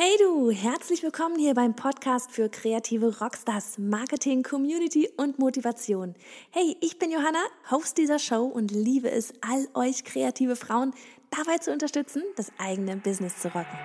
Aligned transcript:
Hey 0.00 0.16
du, 0.20 0.52
herzlich 0.52 1.02
willkommen 1.02 1.40
hier 1.40 1.54
beim 1.54 1.74
Podcast 1.74 2.30
für 2.30 2.48
kreative 2.48 3.18
Rockstars, 3.18 3.78
Marketing, 3.78 4.44
Community 4.44 5.10
und 5.16 5.40
Motivation. 5.40 6.14
Hey, 6.50 6.76
ich 6.80 7.00
bin 7.00 7.10
Johanna, 7.10 7.40
Host 7.72 7.98
dieser 7.98 8.20
Show 8.20 8.44
und 8.44 8.70
liebe 8.70 9.10
es, 9.10 9.32
all 9.40 9.66
euch 9.74 10.04
kreative 10.04 10.54
Frauen 10.54 10.94
dabei 11.30 11.58
zu 11.58 11.72
unterstützen, 11.72 12.22
das 12.36 12.52
eigene 12.58 12.96
Business 12.98 13.42
zu 13.42 13.48
rocken. 13.48 13.76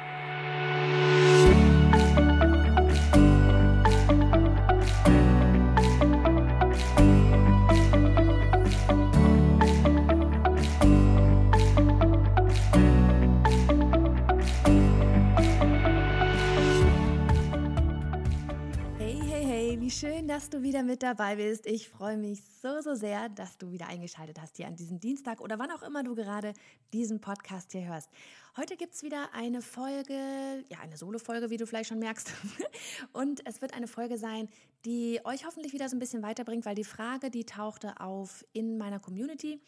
Schön, 20.03 20.27
dass 20.27 20.49
du 20.49 20.63
wieder 20.63 20.83
mit 20.83 21.01
dabei 21.01 21.37
bist. 21.37 21.65
Ich 21.65 21.87
freue 21.87 22.17
mich 22.17 22.43
so, 22.61 22.81
so 22.81 22.93
sehr, 22.93 23.29
dass 23.29 23.57
du 23.57 23.71
wieder 23.71 23.87
eingeschaltet 23.87 24.37
hast 24.41 24.57
hier 24.57 24.67
an 24.67 24.75
diesem 24.75 24.99
Dienstag 24.99 25.39
oder 25.39 25.59
wann 25.59 25.71
auch 25.71 25.81
immer 25.81 26.03
du 26.03 26.13
gerade 26.13 26.51
diesen 26.91 27.21
Podcast 27.21 27.71
hier 27.71 27.85
hörst. 27.85 28.09
Heute 28.57 28.75
gibt 28.75 28.95
es 28.95 29.03
wieder 29.03 29.29
eine 29.33 29.61
Folge, 29.61 30.65
ja, 30.67 30.79
eine 30.81 30.97
Solo-Folge, 30.97 31.49
wie 31.51 31.55
du 31.55 31.65
vielleicht 31.65 31.87
schon 31.87 31.99
merkst. 31.99 32.33
Und 33.13 33.47
es 33.47 33.61
wird 33.61 33.73
eine 33.73 33.87
Folge 33.87 34.17
sein, 34.17 34.49
die 34.83 35.21
euch 35.23 35.45
hoffentlich 35.45 35.71
wieder 35.71 35.87
so 35.87 35.95
ein 35.95 35.99
bisschen 35.99 36.21
weiterbringt, 36.21 36.65
weil 36.65 36.75
die 36.75 36.83
Frage, 36.83 37.29
die 37.29 37.45
tauchte 37.45 38.01
auf 38.01 38.43
in 38.51 38.77
meiner 38.77 38.99
Community. 38.99 39.61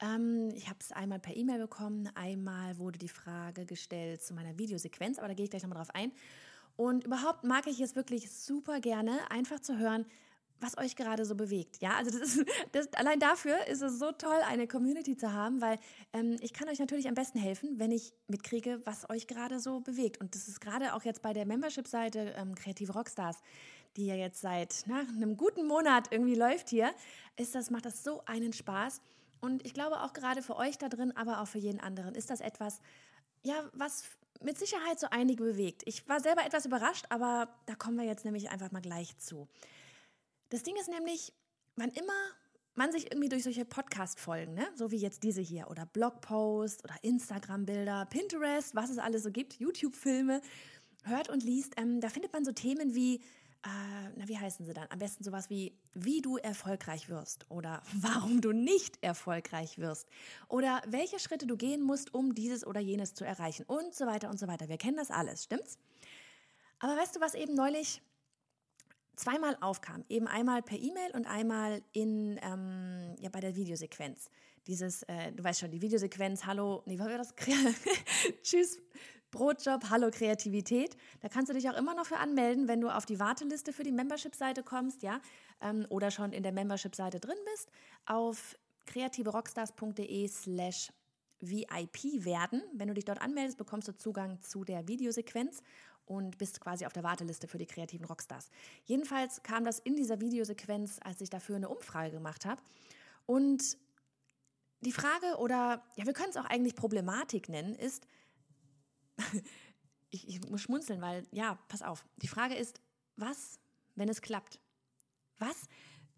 Ähm, 0.00 0.50
ich 0.54 0.68
habe 0.68 0.78
es 0.78 0.92
einmal 0.92 1.18
per 1.18 1.36
E-Mail 1.36 1.58
bekommen, 1.58 2.08
einmal 2.14 2.78
wurde 2.78 3.00
die 3.00 3.08
Frage 3.08 3.66
gestellt 3.66 4.22
zu 4.22 4.34
meiner 4.34 4.56
Videosequenz, 4.56 5.18
aber 5.18 5.26
da 5.26 5.34
gehe 5.34 5.46
ich 5.46 5.50
gleich 5.50 5.64
nochmal 5.64 5.78
drauf 5.78 5.92
ein. 5.96 6.12
Und 6.80 7.04
überhaupt 7.04 7.44
mag 7.44 7.66
ich 7.66 7.78
es 7.82 7.94
wirklich 7.94 8.30
super 8.32 8.80
gerne, 8.80 9.30
einfach 9.30 9.60
zu 9.60 9.76
hören, 9.76 10.06
was 10.60 10.78
euch 10.78 10.96
gerade 10.96 11.26
so 11.26 11.34
bewegt. 11.34 11.82
Ja, 11.82 11.90
also 11.98 12.10
das 12.10 12.36
ist, 12.36 12.46
das, 12.72 12.90
allein 12.94 13.20
dafür 13.20 13.66
ist 13.66 13.82
es 13.82 13.98
so 13.98 14.12
toll, 14.12 14.38
eine 14.48 14.66
Community 14.66 15.14
zu 15.14 15.34
haben, 15.34 15.60
weil 15.60 15.78
ähm, 16.14 16.38
ich 16.40 16.54
kann 16.54 16.70
euch 16.70 16.78
natürlich 16.78 17.06
am 17.06 17.12
besten 17.12 17.38
helfen, 17.38 17.78
wenn 17.78 17.92
ich 17.92 18.14
mitkriege, 18.28 18.80
was 18.86 19.10
euch 19.10 19.26
gerade 19.26 19.60
so 19.60 19.80
bewegt. 19.80 20.22
Und 20.22 20.34
das 20.34 20.48
ist 20.48 20.62
gerade 20.62 20.94
auch 20.94 21.02
jetzt 21.02 21.20
bei 21.20 21.34
der 21.34 21.44
Membership-Seite 21.44 22.32
ähm, 22.38 22.54
Kreative 22.54 22.94
Rockstars, 22.94 23.42
die 23.98 24.06
ja 24.06 24.14
jetzt 24.14 24.40
seit 24.40 24.84
na, 24.86 25.00
einem 25.00 25.36
guten 25.36 25.66
Monat 25.66 26.10
irgendwie 26.10 26.34
läuft 26.34 26.70
hier, 26.70 26.94
ist 27.36 27.54
das, 27.54 27.68
macht 27.68 27.84
das 27.84 28.02
so 28.02 28.22
einen 28.24 28.54
Spaß. 28.54 29.02
Und 29.42 29.66
ich 29.66 29.74
glaube 29.74 30.00
auch 30.00 30.14
gerade 30.14 30.40
für 30.40 30.56
euch 30.56 30.78
da 30.78 30.88
drin, 30.88 31.14
aber 31.14 31.42
auch 31.42 31.46
für 31.46 31.58
jeden 31.58 31.80
anderen 31.80 32.14
ist 32.14 32.30
das 32.30 32.40
etwas, 32.40 32.80
ja, 33.42 33.68
was 33.74 34.04
mit 34.42 34.58
Sicherheit 34.58 34.98
so 34.98 35.06
einige 35.10 35.42
bewegt. 35.42 35.82
Ich 35.86 36.08
war 36.08 36.20
selber 36.20 36.44
etwas 36.44 36.66
überrascht, 36.66 37.06
aber 37.10 37.48
da 37.66 37.74
kommen 37.74 37.98
wir 37.98 38.04
jetzt 38.04 38.24
nämlich 38.24 38.50
einfach 38.50 38.70
mal 38.72 38.80
gleich 38.80 39.16
zu. 39.18 39.48
Das 40.48 40.62
Ding 40.62 40.76
ist 40.76 40.88
nämlich, 40.88 41.32
wann 41.76 41.90
immer 41.90 42.12
man 42.74 42.92
sich 42.92 43.10
irgendwie 43.10 43.28
durch 43.28 43.42
solche 43.42 43.64
Podcast-Folgen, 43.64 44.54
ne, 44.54 44.66
so 44.74 44.90
wie 44.90 44.96
jetzt 44.96 45.22
diese 45.22 45.40
hier, 45.40 45.70
oder 45.70 45.86
Blogposts 45.86 46.82
oder 46.84 46.94
Instagram-Bilder, 47.02 48.06
Pinterest, 48.06 48.74
was 48.74 48.90
es 48.90 48.98
alles 48.98 49.22
so 49.22 49.30
gibt, 49.30 49.54
YouTube-Filme, 49.54 50.40
hört 51.04 51.28
und 51.28 51.42
liest, 51.42 51.74
ähm, 51.76 52.00
da 52.00 52.08
findet 52.08 52.32
man 52.32 52.44
so 52.44 52.52
Themen 52.52 52.94
wie 52.94 53.20
äh, 53.62 54.10
na, 54.16 54.26
wie 54.26 54.38
heißen 54.38 54.64
sie 54.64 54.72
dann? 54.72 54.86
Am 54.90 54.98
besten 54.98 55.22
sowas 55.22 55.50
wie, 55.50 55.76
wie 55.92 56.22
du 56.22 56.38
erfolgreich 56.38 57.08
wirst 57.08 57.44
oder 57.50 57.82
warum 57.94 58.40
du 58.40 58.52
nicht 58.52 59.02
erfolgreich 59.02 59.78
wirst 59.78 60.08
oder 60.48 60.80
welche 60.86 61.18
Schritte 61.18 61.46
du 61.46 61.56
gehen 61.56 61.82
musst, 61.82 62.14
um 62.14 62.34
dieses 62.34 62.66
oder 62.66 62.80
jenes 62.80 63.14
zu 63.14 63.24
erreichen 63.24 63.64
und 63.66 63.94
so 63.94 64.06
weiter 64.06 64.30
und 64.30 64.38
so 64.38 64.48
weiter. 64.48 64.68
Wir 64.68 64.78
kennen 64.78 64.96
das 64.96 65.10
alles, 65.10 65.44
stimmt's? 65.44 65.78
Aber 66.78 66.96
weißt 66.96 67.16
du, 67.16 67.20
was 67.20 67.34
eben 67.34 67.54
neulich 67.54 68.00
zweimal 69.16 69.56
aufkam? 69.60 70.04
Eben 70.08 70.26
einmal 70.26 70.62
per 70.62 70.78
E-Mail 70.78 71.10
und 71.12 71.26
einmal 71.26 71.82
in, 71.92 72.40
ähm, 72.42 73.14
ja, 73.18 73.28
bei 73.28 73.40
der 73.40 73.54
Videosequenz. 73.54 74.30
Dieses, 74.66 75.02
äh, 75.04 75.32
du 75.32 75.44
weißt 75.44 75.60
schon, 75.60 75.70
die 75.70 75.82
Videosequenz, 75.82 76.46
hallo, 76.46 76.82
nee, 76.86 76.98
war 76.98 77.08
das? 77.08 77.34
Tschüss, 78.42 78.78
Brotjob, 79.30 79.90
Hallo 79.90 80.10
Kreativität. 80.10 80.96
Da 81.20 81.28
kannst 81.28 81.50
du 81.50 81.54
dich 81.54 81.68
auch 81.70 81.76
immer 81.76 81.94
noch 81.94 82.06
für 82.06 82.16
anmelden, 82.16 82.66
wenn 82.66 82.80
du 82.80 82.88
auf 82.88 83.06
die 83.06 83.20
Warteliste 83.20 83.72
für 83.72 83.84
die 83.84 83.92
Membership-Seite 83.92 84.62
kommst, 84.62 85.02
ja, 85.02 85.20
ähm, 85.60 85.86
oder 85.88 86.10
schon 86.10 86.32
in 86.32 86.42
der 86.42 86.52
Membership-Seite 86.52 87.20
drin 87.20 87.38
bist, 87.52 87.70
auf 88.06 88.56
kreativerockstars.de 88.86 90.26
slash 90.28 90.92
VIP 91.40 92.24
werden. 92.24 92.62
Wenn 92.74 92.88
du 92.88 92.94
dich 92.94 93.04
dort 93.04 93.20
anmeldest, 93.20 93.56
bekommst 93.56 93.88
du 93.88 93.96
Zugang 93.96 94.42
zu 94.42 94.64
der 94.64 94.88
Videosequenz 94.88 95.62
und 96.06 96.38
bist 96.38 96.60
quasi 96.60 96.84
auf 96.84 96.92
der 96.92 97.04
Warteliste 97.04 97.46
für 97.46 97.58
die 97.58 97.66
kreativen 97.66 98.06
Rockstars. 98.06 98.50
Jedenfalls 98.84 99.42
kam 99.44 99.64
das 99.64 99.78
in 99.78 99.94
dieser 99.94 100.20
Videosequenz, 100.20 100.98
als 101.04 101.20
ich 101.20 101.30
dafür 101.30 101.56
eine 101.56 101.68
Umfrage 101.68 102.10
gemacht 102.10 102.44
habe. 102.44 102.60
Und 103.26 103.78
die 104.80 104.92
Frage 104.92 105.38
oder, 105.38 105.84
ja, 105.94 106.04
wir 106.04 106.14
können 106.14 106.30
es 106.30 106.36
auch 106.36 106.46
eigentlich 106.46 106.74
Problematik 106.74 107.48
nennen, 107.48 107.76
ist, 107.76 108.06
ich, 110.10 110.28
ich 110.28 110.40
muss 110.48 110.62
schmunzeln, 110.62 111.00
weil, 111.00 111.26
ja, 111.30 111.56
pass 111.68 111.82
auf. 111.82 112.04
Die 112.16 112.28
Frage 112.28 112.54
ist, 112.54 112.80
was, 113.16 113.58
wenn 113.94 114.08
es 114.08 114.22
klappt? 114.22 114.60
Was, 115.38 115.68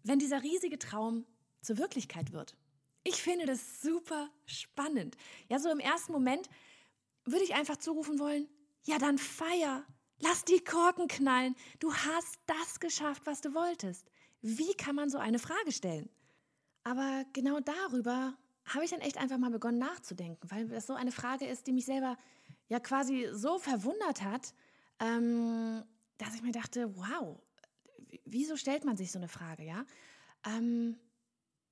wenn 0.03 0.19
dieser 0.19 0.43
riesige 0.43 0.79
Traum 0.79 1.25
zur 1.61 1.77
Wirklichkeit 1.77 2.33
wird? 2.33 2.57
Ich 3.03 3.21
finde 3.21 3.45
das 3.45 3.81
super 3.81 4.29
spannend. 4.45 5.17
Ja, 5.49 5.59
so 5.59 5.69
im 5.69 5.79
ersten 5.79 6.11
Moment 6.11 6.49
würde 7.25 7.43
ich 7.43 7.53
einfach 7.53 7.77
zurufen 7.77 8.19
wollen, 8.19 8.47
ja, 8.85 8.97
dann 8.97 9.17
feier. 9.17 9.85
Lass 10.19 10.45
die 10.45 10.63
Korken 10.63 11.07
knallen. 11.07 11.55
Du 11.79 11.93
hast 11.93 12.39
das 12.45 12.79
geschafft, 12.79 13.23
was 13.25 13.41
du 13.41 13.53
wolltest. 13.53 14.09
Wie 14.41 14.73
kann 14.73 14.95
man 14.95 15.09
so 15.09 15.17
eine 15.17 15.39
Frage 15.39 15.71
stellen? 15.71 16.09
Aber 16.83 17.25
genau 17.33 17.59
darüber 17.59 18.37
habe 18.65 18.85
ich 18.85 18.91
dann 18.91 19.01
echt 19.01 19.17
einfach 19.17 19.37
mal 19.37 19.51
begonnen 19.51 19.79
nachzudenken, 19.79 20.49
weil 20.49 20.67
das 20.67 20.87
so 20.87 20.93
eine 20.93 21.11
Frage 21.11 21.45
ist, 21.45 21.67
die 21.67 21.73
mich 21.73 21.85
selber 21.85 22.17
ja 22.73 22.79
quasi 22.79 23.29
so 23.31 23.59
verwundert 23.59 24.23
hat, 24.23 24.53
ähm, 24.99 25.83
dass 26.17 26.33
ich 26.33 26.41
mir 26.41 26.51
dachte, 26.51 26.95
wow, 26.97 27.39
wieso 28.25 28.57
stellt 28.57 28.83
man 28.83 28.97
sich 28.97 29.11
so 29.11 29.19
eine 29.19 29.27
Frage, 29.27 29.63
ja? 29.63 29.85
Ähm, 30.45 30.97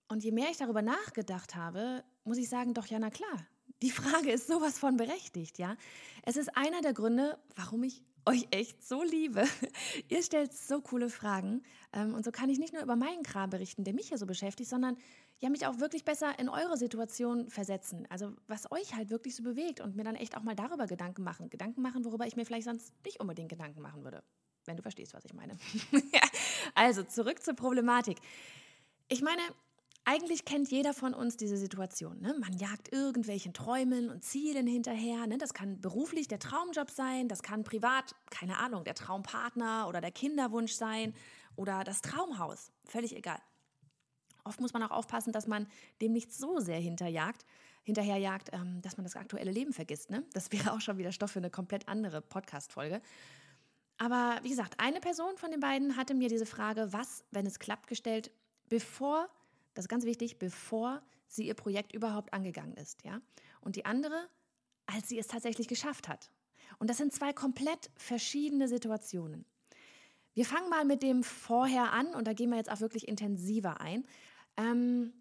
und 0.09 0.23
je 0.23 0.31
mehr 0.31 0.51
ich 0.51 0.57
darüber 0.57 0.83
nachgedacht 0.83 1.55
habe, 1.55 2.03
muss 2.23 2.37
ich 2.37 2.49
sagen, 2.49 2.75
doch 2.75 2.85
ja, 2.85 2.99
na 2.99 3.09
klar, 3.09 3.47
die 3.81 3.89
Frage 3.89 4.31
ist 4.31 4.45
sowas 4.45 4.77
von 4.77 4.95
berechtigt, 4.95 5.57
ja? 5.57 5.75
Es 6.23 6.37
ist 6.37 6.55
einer 6.55 6.81
der 6.81 6.93
Gründe, 6.93 7.39
warum 7.55 7.83
ich 7.83 8.03
euch 8.25 8.47
echt 8.51 8.83
so 8.83 9.03
liebe. 9.03 9.43
Ihr 10.09 10.23
stellt 10.23 10.53
so 10.53 10.81
coole 10.81 11.09
Fragen. 11.09 11.63
Ähm, 11.93 12.13
und 12.13 12.23
so 12.25 12.31
kann 12.31 12.49
ich 12.49 12.59
nicht 12.59 12.73
nur 12.73 12.83
über 12.83 12.95
meinen 12.95 13.23
Kram 13.23 13.49
berichten, 13.49 13.83
der 13.83 13.93
mich 13.93 14.09
hier 14.09 14.17
so 14.17 14.25
beschäftigt, 14.25 14.69
sondern 14.69 14.97
ja, 15.39 15.49
mich 15.49 15.65
auch 15.65 15.79
wirklich 15.79 16.05
besser 16.05 16.37
in 16.37 16.49
eure 16.49 16.77
Situation 16.77 17.49
versetzen. 17.49 18.05
Also 18.09 18.33
was 18.47 18.71
euch 18.71 18.95
halt 18.95 19.09
wirklich 19.09 19.35
so 19.35 19.43
bewegt 19.43 19.81
und 19.81 19.95
mir 19.95 20.03
dann 20.03 20.15
echt 20.15 20.37
auch 20.37 20.43
mal 20.43 20.55
darüber 20.55 20.85
Gedanken 20.85 21.23
machen. 21.23 21.49
Gedanken 21.49 21.81
machen, 21.81 22.05
worüber 22.05 22.27
ich 22.27 22.35
mir 22.35 22.45
vielleicht 22.45 22.65
sonst 22.65 22.93
nicht 23.05 23.19
unbedingt 23.19 23.49
Gedanken 23.49 23.81
machen 23.81 24.03
würde. 24.03 24.23
Wenn 24.65 24.77
du 24.77 24.83
verstehst, 24.83 25.13
was 25.13 25.25
ich 25.25 25.33
meine. 25.33 25.57
also 26.75 27.03
zurück 27.03 27.41
zur 27.41 27.55
Problematik. 27.55 28.19
Ich 29.07 29.23
meine, 29.23 29.41
eigentlich 30.03 30.45
kennt 30.45 30.71
jeder 30.71 30.93
von 30.93 31.13
uns 31.13 31.37
diese 31.37 31.57
Situation. 31.57 32.19
Ne? 32.21 32.35
Man 32.39 32.53
jagt 32.53 32.91
irgendwelchen 32.91 33.53
Träumen 33.53 34.09
und 34.09 34.23
Zielen 34.23 34.65
hinterher. 34.65 35.27
Ne? 35.27 35.37
Das 35.37 35.53
kann 35.53 35.79
beruflich 35.79 36.27
der 36.27 36.39
Traumjob 36.39 36.89
sein, 36.89 37.27
das 37.27 37.43
kann 37.43 37.63
privat, 37.63 38.15
keine 38.31 38.57
Ahnung, 38.57 38.83
der 38.83 38.95
Traumpartner 38.95 39.87
oder 39.87 40.01
der 40.01 40.11
Kinderwunsch 40.11 40.73
sein 40.73 41.13
oder 41.55 41.83
das 41.83 42.01
Traumhaus. 42.01 42.71
Völlig 42.85 43.15
egal. 43.15 43.39
Oft 44.43 44.59
muss 44.59 44.73
man 44.73 44.81
auch 44.81 44.91
aufpassen, 44.91 45.31
dass 45.31 45.45
man 45.45 45.67
dem 46.01 46.13
nicht 46.13 46.33
so 46.33 46.59
sehr 46.59 46.79
hinterjagt, 46.79 47.45
hinterherjagt, 47.83 48.49
ähm, 48.53 48.81
dass 48.81 48.97
man 48.97 49.03
das 49.03 49.15
aktuelle 49.15 49.51
Leben 49.51 49.71
vergisst. 49.71 50.09
Ne? 50.09 50.23
Das 50.33 50.51
wäre 50.51 50.73
auch 50.73 50.81
schon 50.81 50.97
wieder 50.97 51.11
Stoff 51.11 51.31
für 51.31 51.39
eine 51.39 51.51
komplett 51.51 51.87
andere 51.87 52.21
Podcast-Folge. 52.21 53.01
Aber 53.97 54.39
wie 54.41 54.49
gesagt, 54.49 54.79
eine 54.79 54.99
Person 54.99 55.37
von 55.37 55.51
den 55.51 55.59
beiden 55.59 55.95
hatte 55.95 56.15
mir 56.15 56.27
diese 56.27 56.47
Frage, 56.47 56.91
was, 56.91 57.23
wenn 57.29 57.45
es 57.45 57.59
klappt, 57.59 57.85
gestellt, 57.85 58.31
bevor 58.67 59.29
das 59.73 59.85
ist 59.85 59.89
ganz 59.89 60.05
wichtig, 60.05 60.39
bevor 60.39 61.01
sie 61.27 61.47
ihr 61.47 61.53
Projekt 61.53 61.93
überhaupt 61.93 62.33
angegangen 62.33 62.75
ist, 62.75 63.03
ja. 63.03 63.21
Und 63.61 63.75
die 63.75 63.85
andere, 63.85 64.27
als 64.85 65.07
sie 65.07 65.17
es 65.17 65.27
tatsächlich 65.27 65.67
geschafft 65.67 66.07
hat. 66.07 66.31
Und 66.79 66.89
das 66.89 66.97
sind 66.97 67.13
zwei 67.13 67.33
komplett 67.33 67.89
verschiedene 67.95 68.67
Situationen. 68.67 69.45
Wir 70.33 70.45
fangen 70.45 70.69
mal 70.69 70.85
mit 70.85 71.03
dem 71.03 71.23
Vorher 71.23 71.91
an 71.91 72.07
und 72.13 72.25
da 72.25 72.33
gehen 72.33 72.49
wir 72.49 72.57
jetzt 72.57 72.71
auch 72.71 72.79
wirklich 72.79 73.07
intensiver 73.07 73.81
ein. 73.81 74.05
Ähm, 74.57 75.13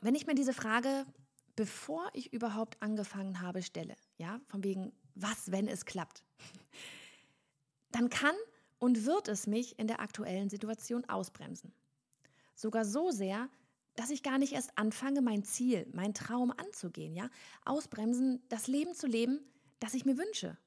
wenn 0.00 0.14
ich 0.14 0.26
mir 0.26 0.34
diese 0.34 0.52
Frage, 0.52 1.06
bevor 1.56 2.08
ich 2.12 2.32
überhaupt 2.32 2.82
angefangen 2.82 3.40
habe, 3.40 3.62
stelle, 3.62 3.96
ja, 4.16 4.40
von 4.48 4.64
wegen, 4.64 4.92
was, 5.14 5.50
wenn 5.50 5.68
es 5.68 5.84
klappt, 5.84 6.24
dann 7.90 8.10
kann 8.10 8.34
und 8.78 9.04
wird 9.04 9.28
es 9.28 9.46
mich 9.46 9.78
in 9.78 9.86
der 9.86 10.00
aktuellen 10.00 10.50
Situation 10.50 11.04
ausbremsen. 11.06 11.72
Sogar 12.54 12.84
so 12.84 13.10
sehr, 13.10 13.48
dass 13.96 14.10
ich 14.10 14.22
gar 14.22 14.38
nicht 14.38 14.52
erst 14.52 14.76
anfange, 14.76 15.22
mein 15.22 15.44
Ziel, 15.44 15.86
mein 15.92 16.14
Traum 16.14 16.50
anzugehen, 16.50 17.14
ja? 17.14 17.30
Ausbremsen, 17.64 18.42
das 18.48 18.66
Leben 18.66 18.94
zu 18.94 19.06
leben, 19.06 19.40
das 19.80 19.94
ich 19.94 20.04
mir 20.04 20.18
wünsche. 20.18 20.58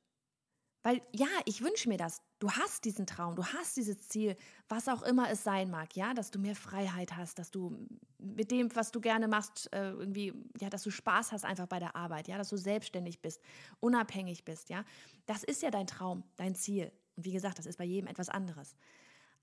Weil 0.84 1.02
ja, 1.12 1.28
ich 1.46 1.62
wünsche 1.62 1.90
mir 1.90 1.98
das. 1.98 2.22
Du 2.40 2.52
hast 2.52 2.86
diesen 2.86 3.08
Traum, 3.08 3.36
du 3.36 3.44
hast 3.44 3.76
dieses 3.76 4.08
Ziel, 4.08 4.38
was 4.70 4.88
auch 4.88 5.02
immer 5.02 5.30
es 5.30 5.44
sein 5.44 5.70
mag, 5.70 5.96
ja, 5.96 6.14
dass 6.14 6.32
du 6.32 6.40
mehr 6.40 6.56
Freiheit 6.56 7.18
hast, 7.18 7.40
dass 7.40 7.52
du 7.52 7.76
mit 8.20 8.52
dem, 8.52 8.74
was 8.76 8.92
du 8.92 9.02
gerne 9.02 9.28
machst, 9.28 9.68
äh, 9.74 9.90
irgendwie, 9.90 10.34
ja, 10.62 10.70
dass 10.70 10.84
du 10.84 10.92
Spaß 10.92 11.32
hast 11.32 11.44
einfach 11.44 11.68
bei 11.68 11.80
der 11.80 11.96
Arbeit, 11.96 12.28
ja, 12.28 12.38
dass 12.38 12.50
du 12.50 12.58
selbstständig 12.58 13.22
bist, 13.22 13.42
unabhängig 13.80 14.46
bist, 14.46 14.70
ja. 14.70 14.86
Das 15.26 15.44
ist 15.44 15.62
ja 15.62 15.72
dein 15.72 15.88
Traum, 15.88 16.24
dein 16.38 16.56
Ziel. 16.56 16.92
Und 17.18 17.26
wie 17.26 17.34
gesagt, 17.34 17.60
das 17.60 17.66
ist 17.66 17.78
bei 17.78 17.84
jedem 17.84 18.08
etwas 18.08 18.30
anderes. 18.30 18.76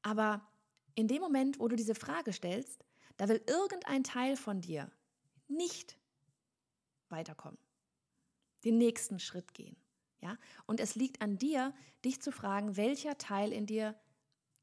Aber 0.02 0.40
in 0.94 1.08
dem 1.08 1.20
Moment, 1.20 1.58
wo 1.61 1.69
du 1.69 1.76
diese 1.76 1.94
Frage 1.94 2.32
stellst, 2.32 2.85
da 3.17 3.29
will 3.29 3.43
irgendein 3.46 4.05
Teil 4.05 4.37
von 4.37 4.61
dir 4.61 4.91
nicht 5.49 5.99
weiterkommen, 7.08 7.58
den 8.64 8.79
nächsten 8.79 9.19
Schritt 9.19 9.55
gehen. 9.55 9.76
Ja? 10.20 10.38
Und 10.67 10.81
es 10.81 10.94
liegt 10.94 11.20
an 11.20 11.38
dir, 11.38 11.75
dich 12.05 12.20
zu 12.20 12.32
fragen, 12.32 12.76
welcher 12.76 13.19
Teil 13.19 13.52
in 13.52 13.67
dir 13.67 13.94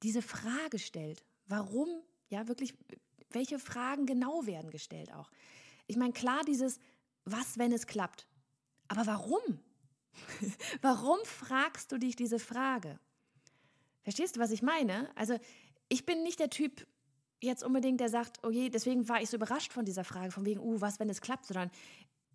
diese 0.04 0.22
Frage 0.22 0.80
stellt. 0.80 1.24
Warum? 1.46 1.88
Ja, 2.30 2.48
wirklich, 2.48 2.74
welche 3.30 3.60
Fragen 3.60 4.06
genau 4.06 4.46
werden 4.46 4.72
gestellt 4.72 5.14
auch? 5.14 5.30
Ich 5.88 5.98
meine, 5.98 6.14
klar, 6.14 6.44
dieses, 6.46 6.80
was, 7.26 7.58
wenn 7.58 7.72
es 7.72 7.86
klappt? 7.88 8.28
Aber 8.88 9.06
warum? 9.06 9.60
warum 10.82 11.20
fragst 11.24 11.92
du 11.92 11.98
dich 11.98 12.16
diese 12.16 12.40
Frage? 12.40 13.00
Verstehst 14.04 14.36
du, 14.36 14.40
was 14.40 14.52
ich 14.52 14.62
meine? 14.62 15.16
Also, 15.16 15.38
ich 15.92 16.06
bin 16.06 16.24
nicht 16.24 16.40
der 16.40 16.50
Typ 16.50 16.88
jetzt 17.42 17.64
unbedingt, 17.64 18.00
der 18.00 18.08
sagt, 18.08 18.40
je, 18.50 18.70
deswegen 18.70 19.10
war 19.10 19.22
ich 19.22 19.30
so 19.30 19.36
überrascht 19.36 19.74
von 19.74 19.84
dieser 19.84 20.06
Frage, 20.06 20.32
von 20.32 20.46
wegen, 20.46 20.62
uh, 20.62 20.80
was, 20.80 21.02
wenn 21.02 21.10
es 21.10 21.20
klappt, 21.20 21.48
sondern 21.48 21.70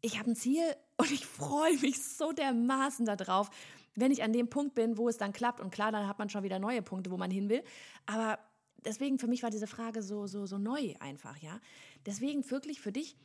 ich 0.02 0.18
habe 0.18 0.30
ein 0.30 0.36
Ziel 0.36 0.62
und 0.98 1.10
ich 1.10 1.24
freue 1.24 1.78
mich 1.78 2.02
so 2.02 2.32
dermaßen 2.32 3.06
darauf, 3.06 3.48
wenn 3.94 4.12
ich 4.12 4.22
an 4.22 4.34
dem 4.34 4.50
Punkt 4.50 4.74
bin, 4.74 4.98
wo 4.98 5.08
es 5.08 5.16
dann 5.16 5.32
klappt. 5.32 5.60
Und 5.60 5.70
klar, 5.70 5.90
dann 5.90 6.06
hat 6.06 6.18
man 6.18 6.28
schon 6.28 6.42
wieder 6.42 6.58
neue 6.58 6.82
Punkte, 6.82 7.10
wo 7.10 7.16
man 7.16 7.30
hin 7.30 7.48
will. 7.48 7.64
Aber 8.04 8.38
deswegen 8.84 9.18
für 9.18 9.26
mich 9.26 9.42
war 9.42 9.48
diese 9.48 9.66
Frage 9.66 10.02
so, 10.02 10.26
so, 10.26 10.44
so 10.44 10.58
neu 10.58 10.94
einfach, 11.00 11.38
ja. 11.38 11.58
Deswegen 12.04 12.48
wirklich 12.50 12.82
für 12.82 12.92
dich, 12.92 13.16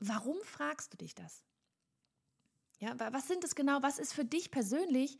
warum 0.00 0.36
fragst 0.42 0.92
du 0.92 0.98
dich 0.98 1.14
das? 1.14 1.42
Ja, 2.78 2.94
was 3.12 3.26
sind 3.26 3.42
es 3.42 3.54
genau? 3.54 3.78
Was 3.82 3.98
ist 3.98 4.12
für 4.12 4.24
dich 4.26 4.50
persönlich 4.50 5.18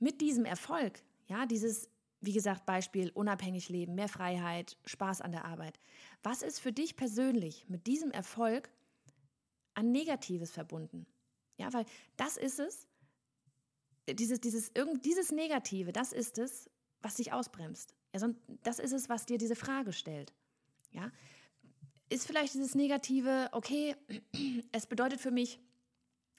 mit 0.00 0.20
diesem 0.20 0.44
Erfolg? 0.44 1.04
Ja, 1.28 1.46
dieses, 1.46 1.88
wie 2.24 2.32
gesagt, 2.32 2.66
Beispiel 2.66 3.10
unabhängig 3.10 3.68
leben, 3.68 3.94
mehr 3.94 4.08
Freiheit, 4.08 4.76
Spaß 4.84 5.20
an 5.20 5.32
der 5.32 5.44
Arbeit. 5.44 5.78
Was 6.22 6.42
ist 6.42 6.60
für 6.60 6.72
dich 6.72 6.96
persönlich 6.96 7.66
mit 7.68 7.86
diesem 7.86 8.10
Erfolg 8.10 8.70
an 9.74 9.92
Negatives 9.92 10.50
verbunden. 10.50 11.06
Ja, 11.56 11.72
weil 11.72 11.84
das 12.16 12.36
ist 12.36 12.58
es, 12.58 12.86
dieses, 14.08 14.40
dieses, 14.40 14.70
irgend, 14.74 15.04
dieses 15.04 15.32
Negative, 15.32 15.92
das 15.92 16.12
ist 16.12 16.38
es, 16.38 16.70
was 17.02 17.16
dich 17.16 17.32
ausbremst. 17.32 17.94
Ja, 18.14 18.28
das 18.62 18.78
ist 18.78 18.92
es, 18.92 19.08
was 19.08 19.26
dir 19.26 19.38
diese 19.38 19.56
Frage 19.56 19.92
stellt. 19.92 20.32
Ja, 20.92 21.10
ist 22.08 22.26
vielleicht 22.26 22.54
dieses 22.54 22.74
Negative, 22.74 23.48
okay, 23.52 23.96
es 24.72 24.86
bedeutet 24.86 25.20
für 25.20 25.30
mich 25.30 25.58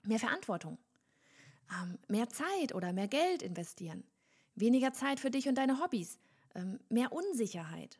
mehr 0.03 0.19
Verantwortung, 0.19 0.77
ähm, 1.71 1.97
mehr 2.07 2.29
Zeit 2.29 2.73
oder 2.73 2.93
mehr 2.93 3.07
Geld 3.07 3.41
investieren, 3.41 4.03
weniger 4.55 4.93
Zeit 4.93 5.19
für 5.19 5.31
dich 5.31 5.47
und 5.47 5.55
deine 5.55 5.79
Hobbys, 5.79 6.17
ähm, 6.55 6.79
mehr 6.89 7.11
Unsicherheit. 7.11 7.99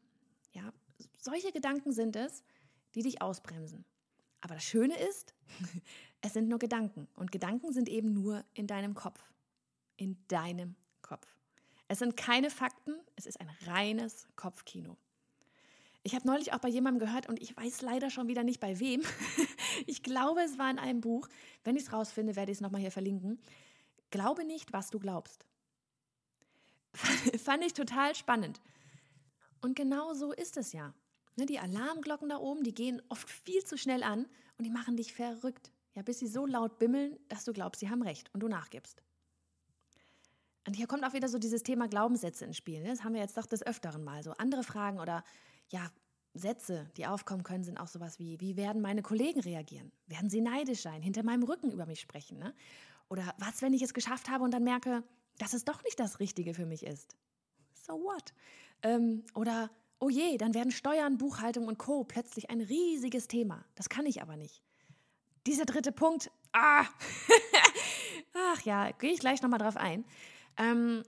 Ja, 0.54 0.74
solche 1.20 1.52
Gedanken 1.52 1.92
sind 1.92 2.16
es, 2.16 2.44
die 2.96 3.04
dich 3.04 3.22
ausbremsen. 3.22 3.86
Aber 4.42 4.56
das 4.56 4.64
Schöne 4.64 4.98
ist, 4.98 5.34
es 6.22 6.34
sind 6.34 6.48
nur 6.48 6.60
Gedanken. 6.60 7.08
Und 7.16 7.32
Gedanken 7.32 7.74
sind 7.74 7.90
eben 7.90 8.14
nur 8.14 8.44
in 8.54 8.68
deinem 8.68 8.94
Kopf. 8.94 9.20
In 9.98 10.18
deinem 10.28 10.76
Kopf. 11.02 11.28
Es 11.88 12.00
sind 12.00 12.18
keine 12.18 12.50
Fakten, 12.50 12.96
es 13.16 13.26
ist 13.26 13.40
ein 13.40 13.50
reines 13.66 14.28
Kopfkino. 14.36 14.98
Ich 16.04 16.14
habe 16.14 16.28
neulich 16.28 16.54
auch 16.54 16.60
bei 16.60 16.70
jemandem 16.70 17.08
gehört 17.08 17.28
und 17.28 17.42
ich 17.42 17.58
weiß 17.58 17.82
leider 17.82 18.12
schon 18.12 18.28
wieder 18.28 18.44
nicht 18.44 18.60
bei 18.60 18.80
wem. 18.80 19.02
ich 19.88 20.04
glaube, 20.04 20.42
es 20.42 20.60
war 20.60 20.70
in 20.70 20.78
einem 20.78 21.02
Buch. 21.02 21.28
Wenn 21.64 21.76
ich 21.76 21.84
es 21.84 21.94
rausfinde, 21.94 22.36
werde 22.36 22.52
ich 22.52 22.60
es 22.60 22.62
nochmal 22.62 22.82
hier 22.82 22.92
verlinken. 22.92 23.40
Glaube 24.12 24.46
nicht, 24.46 24.72
was 24.72 24.92
du 24.92 25.00
glaubst. 25.00 25.46
Fand 27.44 27.64
ich 27.64 27.74
total 27.74 28.16
spannend. 28.16 28.62
Und 29.62 29.76
genau 29.76 30.14
so 30.14 30.32
ist 30.32 30.58
es 30.58 30.74
ja. 30.74 30.94
Ne, 31.38 31.46
die 31.46 31.60
Alarmglocken 31.60 32.30
da 32.30 32.38
oben, 32.38 32.64
die 32.64 32.74
gehen 32.74 33.02
oft 33.10 33.30
viel 33.30 33.64
zu 33.66 33.78
schnell 33.78 34.04
an 34.04 34.26
und 34.58 34.64
die 34.64 34.70
machen 34.70 34.96
dich 34.96 35.14
verrückt. 35.14 35.72
Ja, 35.94 36.02
bis 36.02 36.20
sie 36.20 36.28
so 36.28 36.46
laut 36.46 36.78
bimmeln, 36.78 37.18
dass 37.30 37.46
du 37.46 37.54
glaubst, 37.54 37.80
sie 37.80 37.90
haben 37.90 38.02
recht 38.02 38.34
und 38.34 38.42
du 38.42 38.48
nachgibst. 38.48 39.02
Und 40.68 40.76
hier 40.76 40.88
kommt 40.88 41.06
auch 41.06 41.14
wieder 41.14 41.30
so 41.30 41.38
dieses 41.38 41.64
Thema 41.64 41.88
Glaubenssätze 41.88 42.46
ins 42.46 42.58
Spiel. 42.58 42.82
Ne? 42.82 42.90
Das 42.90 43.04
haben 43.04 43.14
wir 43.14 43.22
jetzt 43.22 43.38
doch 43.38 43.46
des 43.46 43.66
Öfteren 43.66 44.04
mal. 44.04 44.24
So 44.24 44.32
andere 44.32 44.64
Fragen 44.64 45.00
oder 45.00 45.24
ja, 45.70 45.90
Sätze, 46.34 46.90
die 46.98 47.06
aufkommen 47.06 47.44
können, 47.44 47.64
sind 47.64 47.78
auch 47.78 47.88
sowas 47.88 48.20
wie, 48.20 48.40
wie 48.42 48.58
werden 48.58 48.82
meine 48.82 49.02
Kollegen 49.02 49.40
reagieren? 49.40 49.92
Werden 50.08 50.30
sie 50.30 50.42
neidisch 50.42 50.82
sein, 50.82 51.02
hinter 51.02 51.24
meinem 51.24 51.44
Rücken 51.44 51.72
über 51.72 51.86
mich 51.86 52.02
sprechen? 52.02 52.40
Ne? 52.40 52.54
Oder 53.10 53.34
was, 53.38 53.62
wenn 53.62 53.74
ich 53.74 53.82
es 53.82 53.94
geschafft 53.94 54.30
habe 54.30 54.44
und 54.44 54.52
dann 54.52 54.64
merke, 54.64 55.04
dass 55.38 55.54
es 55.54 55.66
doch 55.66 55.84
nicht 55.84 56.00
das 56.00 56.20
Richtige 56.20 56.54
für 56.54 56.66
mich 56.66 56.84
ist? 56.84 57.16
So 57.74 57.94
what? 57.94 58.34
Ähm, 58.82 59.24
oder 59.34 59.70
oh 60.00 60.10
je, 60.10 60.38
dann 60.38 60.54
werden 60.54 60.72
Steuern, 60.72 61.18
Buchhaltung 61.18 61.68
und 61.68 61.78
Co. 61.78 62.04
plötzlich 62.04 62.50
ein 62.50 62.62
riesiges 62.62 63.28
Thema. 63.28 63.66
Das 63.76 63.90
kann 63.90 64.06
ich 64.06 64.22
aber 64.22 64.36
nicht. 64.36 64.62
Dieser 65.48 65.66
dritte 65.66 65.92
Punkt, 65.92 66.32
ah, 66.54 66.86
ach 68.34 68.62
ja, 68.62 68.92
gehe 68.92 69.12
ich 69.12 69.20
gleich 69.20 69.42
nochmal 69.42 69.60
drauf 69.60 69.78
ein. 69.78 70.06
Ähm, 70.58 71.04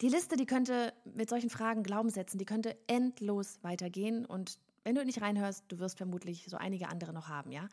die 0.00 0.08
Liste, 0.08 0.36
die 0.36 0.46
könnte 0.46 0.92
mit 1.04 1.30
solchen 1.30 1.48
Fragen 1.48 1.82
Glaubenssätzen, 1.82 2.38
die 2.38 2.44
könnte 2.44 2.76
endlos 2.86 3.58
weitergehen. 3.62 4.26
Und 4.26 4.58
wenn 4.84 4.94
du 4.94 5.04
nicht 5.04 5.22
reinhörst, 5.22 5.64
du 5.68 5.78
wirst 5.78 5.96
vermutlich 5.96 6.46
so 6.48 6.56
einige 6.56 6.88
andere 6.88 7.12
noch 7.12 7.28
haben, 7.28 7.50
ja. 7.50 7.68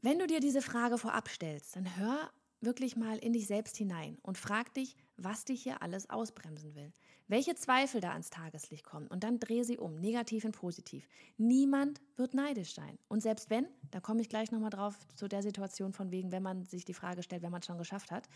Wenn 0.00 0.18
du 0.18 0.26
dir 0.26 0.40
diese 0.40 0.62
Frage 0.62 0.96
vorab 0.96 1.28
stellst, 1.28 1.74
dann 1.74 1.96
hör 1.96 2.30
wirklich 2.60 2.96
mal 2.96 3.18
in 3.18 3.32
dich 3.32 3.46
selbst 3.46 3.76
hinein 3.76 4.18
und 4.22 4.38
frag 4.38 4.74
dich, 4.74 4.96
was 5.16 5.44
dich 5.44 5.62
hier 5.62 5.82
alles 5.82 6.10
ausbremsen 6.10 6.74
will. 6.74 6.92
Welche 7.26 7.54
Zweifel 7.54 8.00
da 8.00 8.12
ans 8.12 8.30
Tageslicht 8.30 8.84
kommen 8.84 9.06
und 9.08 9.22
dann 9.22 9.38
dreh 9.38 9.62
sie 9.62 9.78
um, 9.78 9.96
negativ 9.96 10.44
in 10.44 10.52
positiv. 10.52 11.06
Niemand 11.36 12.00
wird 12.16 12.34
neidisch 12.34 12.74
sein. 12.74 12.98
Und 13.08 13.22
selbst 13.22 13.50
wenn, 13.50 13.66
da 13.90 14.00
komme 14.00 14.22
ich 14.22 14.28
gleich 14.28 14.50
nochmal 14.50 14.70
drauf 14.70 14.96
zu 15.14 15.28
der 15.28 15.42
Situation 15.42 15.92
von 15.92 16.10
wegen, 16.10 16.32
wenn 16.32 16.42
man 16.42 16.64
sich 16.64 16.84
die 16.84 16.94
Frage 16.94 17.22
stellt, 17.22 17.42
wenn 17.42 17.52
man 17.52 17.60
es 17.60 17.66
schon 17.66 17.78
geschafft 17.78 18.10
hat. 18.10 18.28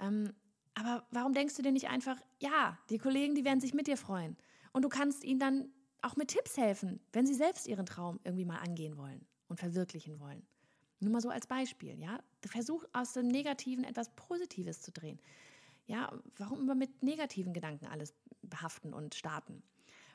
Ähm, 0.00 0.32
aber 0.74 1.06
warum 1.10 1.32
denkst 1.32 1.56
du 1.56 1.62
dir 1.62 1.72
nicht 1.72 1.88
einfach, 1.88 2.16
ja, 2.40 2.78
die 2.90 2.98
Kollegen, 2.98 3.34
die 3.34 3.44
werden 3.44 3.60
sich 3.60 3.74
mit 3.74 3.86
dir 3.86 3.96
freuen. 3.96 4.36
Und 4.72 4.84
du 4.84 4.88
kannst 4.88 5.24
ihnen 5.24 5.40
dann 5.40 5.68
auch 6.02 6.16
mit 6.16 6.28
Tipps 6.28 6.56
helfen, 6.56 7.00
wenn 7.12 7.26
sie 7.26 7.34
selbst 7.34 7.66
ihren 7.66 7.86
Traum 7.86 8.20
irgendwie 8.24 8.44
mal 8.44 8.58
angehen 8.58 8.96
wollen 8.96 9.26
und 9.48 9.60
verwirklichen 9.60 10.20
wollen. 10.20 10.46
Nur 11.00 11.12
mal 11.12 11.20
so 11.20 11.30
als 11.30 11.46
Beispiel, 11.46 11.98
ja. 11.98 12.20
Versuch 12.44 12.84
aus 12.92 13.14
dem 13.14 13.28
Negativen 13.28 13.84
etwas 13.84 14.10
Positives 14.14 14.82
zu 14.82 14.92
drehen. 14.92 15.20
Ja, 15.86 16.12
warum 16.36 16.60
immer 16.60 16.74
mit 16.74 17.02
negativen 17.02 17.52
Gedanken 17.52 17.86
alles 17.86 18.14
behaften 18.42 18.92
und 18.92 19.14
starten? 19.14 19.62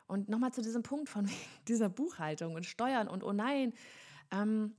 Und 0.07 0.29
nochmal 0.29 0.53
zu 0.53 0.61
diesem 0.61 0.83
Punkt 0.83 1.09
von 1.09 1.29
dieser 1.67 1.89
Buchhaltung 1.89 2.55
und 2.55 2.65
Steuern 2.65 3.07
und 3.07 3.23
oh 3.23 3.33
nein, 3.33 3.73
ähm, 4.31 4.75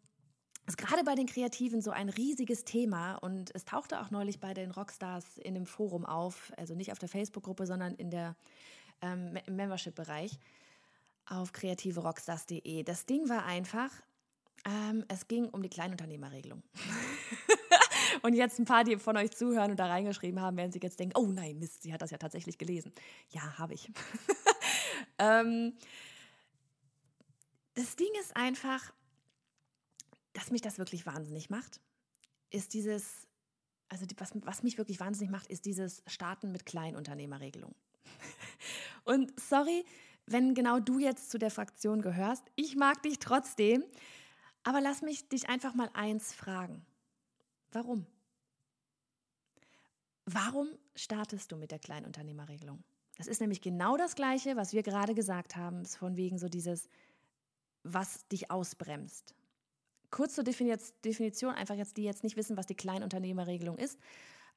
ist 0.67 0.79
gerade 0.79 1.05
bei 1.05 1.15
den 1.15 1.27
Kreativen 1.27 1.81
so 1.81 1.91
ein 1.91 2.09
riesiges 2.09 2.65
Thema 2.65 3.17
und 3.17 3.55
es 3.55 3.65
tauchte 3.65 4.01
auch 4.01 4.11
neulich 4.11 4.41
bei 4.41 4.53
den 4.53 4.73
Rockstars 4.73 5.39
in 5.39 5.55
dem 5.55 5.67
Forum 5.67 6.05
auf, 6.05 6.53
also 6.57 6.75
nicht 6.75 6.91
auf 6.91 6.99
der 6.99 7.09
Facebook-Gruppe, 7.09 7.67
sondern 7.67 7.95
in 7.95 8.11
der, 8.11 8.37
ähm, 9.01 9.39
Membership-Bereich 9.49 10.39
auf 11.27 11.53
kreativerockstars.de. 11.53 12.83
Das 12.83 13.07
Ding 13.07 13.29
war 13.29 13.45
einfach, 13.45 13.91
ähm, 14.67 15.05
es 15.09 15.29
ging 15.29 15.49
um 15.49 15.63
die 15.63 15.69
Kleinunternehmerregelung. 15.69 16.63
und 18.23 18.35
jetzt 18.35 18.59
ein 18.59 18.65
paar, 18.65 18.83
die 18.83 18.97
von 18.97 19.17
euch 19.17 19.31
zuhören 19.31 19.71
und 19.71 19.79
da 19.79 19.87
reingeschrieben 19.87 20.41
haben, 20.41 20.57
werden 20.57 20.73
sich 20.73 20.83
jetzt 20.83 20.99
denken, 20.99 21.17
oh 21.17 21.27
nein, 21.27 21.59
Mist, 21.59 21.83
sie 21.83 21.93
hat 21.93 22.03
das 22.03 22.11
ja 22.11 22.19
tatsächlich 22.19 22.59
gelesen. 22.59 22.93
Ja, 23.31 23.59
habe 23.59 23.75
ich. 23.75 23.91
ähm, 25.19 25.75
das 27.75 27.95
Ding 27.95 28.11
ist 28.21 28.37
einfach, 28.37 28.93
dass 30.33 30.51
mich 30.51 30.63
das 30.63 30.79
wirklich 30.79 31.07
wahnsinnig 31.07 31.49
macht, 31.49 31.81
ist 32.51 32.75
dieses, 32.75 33.29
also 33.89 34.05
die, 34.05 34.19
was, 34.19 34.31
was 34.35 34.65
mich 34.65 34.79
wirklich 34.79 34.99
wahnsinnig 34.99 35.31
macht, 35.31 35.47
ist 35.47 35.65
dieses 35.65 36.03
Starten 36.09 36.51
mit 36.51 36.67
Kleinunternehmerregelung. 36.67 37.75
und 39.05 39.39
sorry, 39.39 39.85
wenn 40.27 40.55
genau 40.55 40.81
du 40.81 40.99
jetzt 40.99 41.31
zu 41.31 41.39
der 41.39 41.53
Fraktion 41.53 42.03
gehörst, 42.03 42.43
ich 42.57 42.75
mag 42.75 43.03
dich 43.03 43.21
trotzdem, 43.21 43.85
aber 44.67 44.81
lass 44.81 45.01
mich 45.01 45.29
dich 45.29 45.49
einfach 45.49 45.75
mal 45.75 45.89
eins 45.95 46.35
fragen. 46.35 46.85
Warum? 47.71 48.05
Warum 50.25 50.67
startest 50.97 51.53
du 51.53 51.57
mit 51.57 51.71
der 51.71 51.79
Kleinunternehmerregelung? 51.79 52.83
Das 53.17 53.29
ist 53.29 53.41
nämlich 53.41 53.61
genau 53.61 53.97
das 53.97 54.17
Gleiche, 54.17 54.57
was 54.57 54.73
wir 54.73 54.83
gerade 54.83 55.15
gesagt 55.15 55.55
haben, 55.55 55.85
von 55.85 56.17
wegen 56.17 56.37
so 56.39 56.49
dieses, 56.49 56.89
was 57.85 58.27
dich 58.27 58.51
ausbremst. 58.51 59.37
Kurz 60.11 60.35
zur 60.35 60.43
Definition, 60.43 61.55
einfach 61.55 61.77
jetzt, 61.77 61.97
die 61.97 62.03
jetzt 62.03 62.25
nicht 62.25 62.37
wissen, 62.37 62.57
was 62.57 62.67
die 62.67 62.75
Kleinunternehmerregelung 62.75 63.79
ist. 63.79 64.01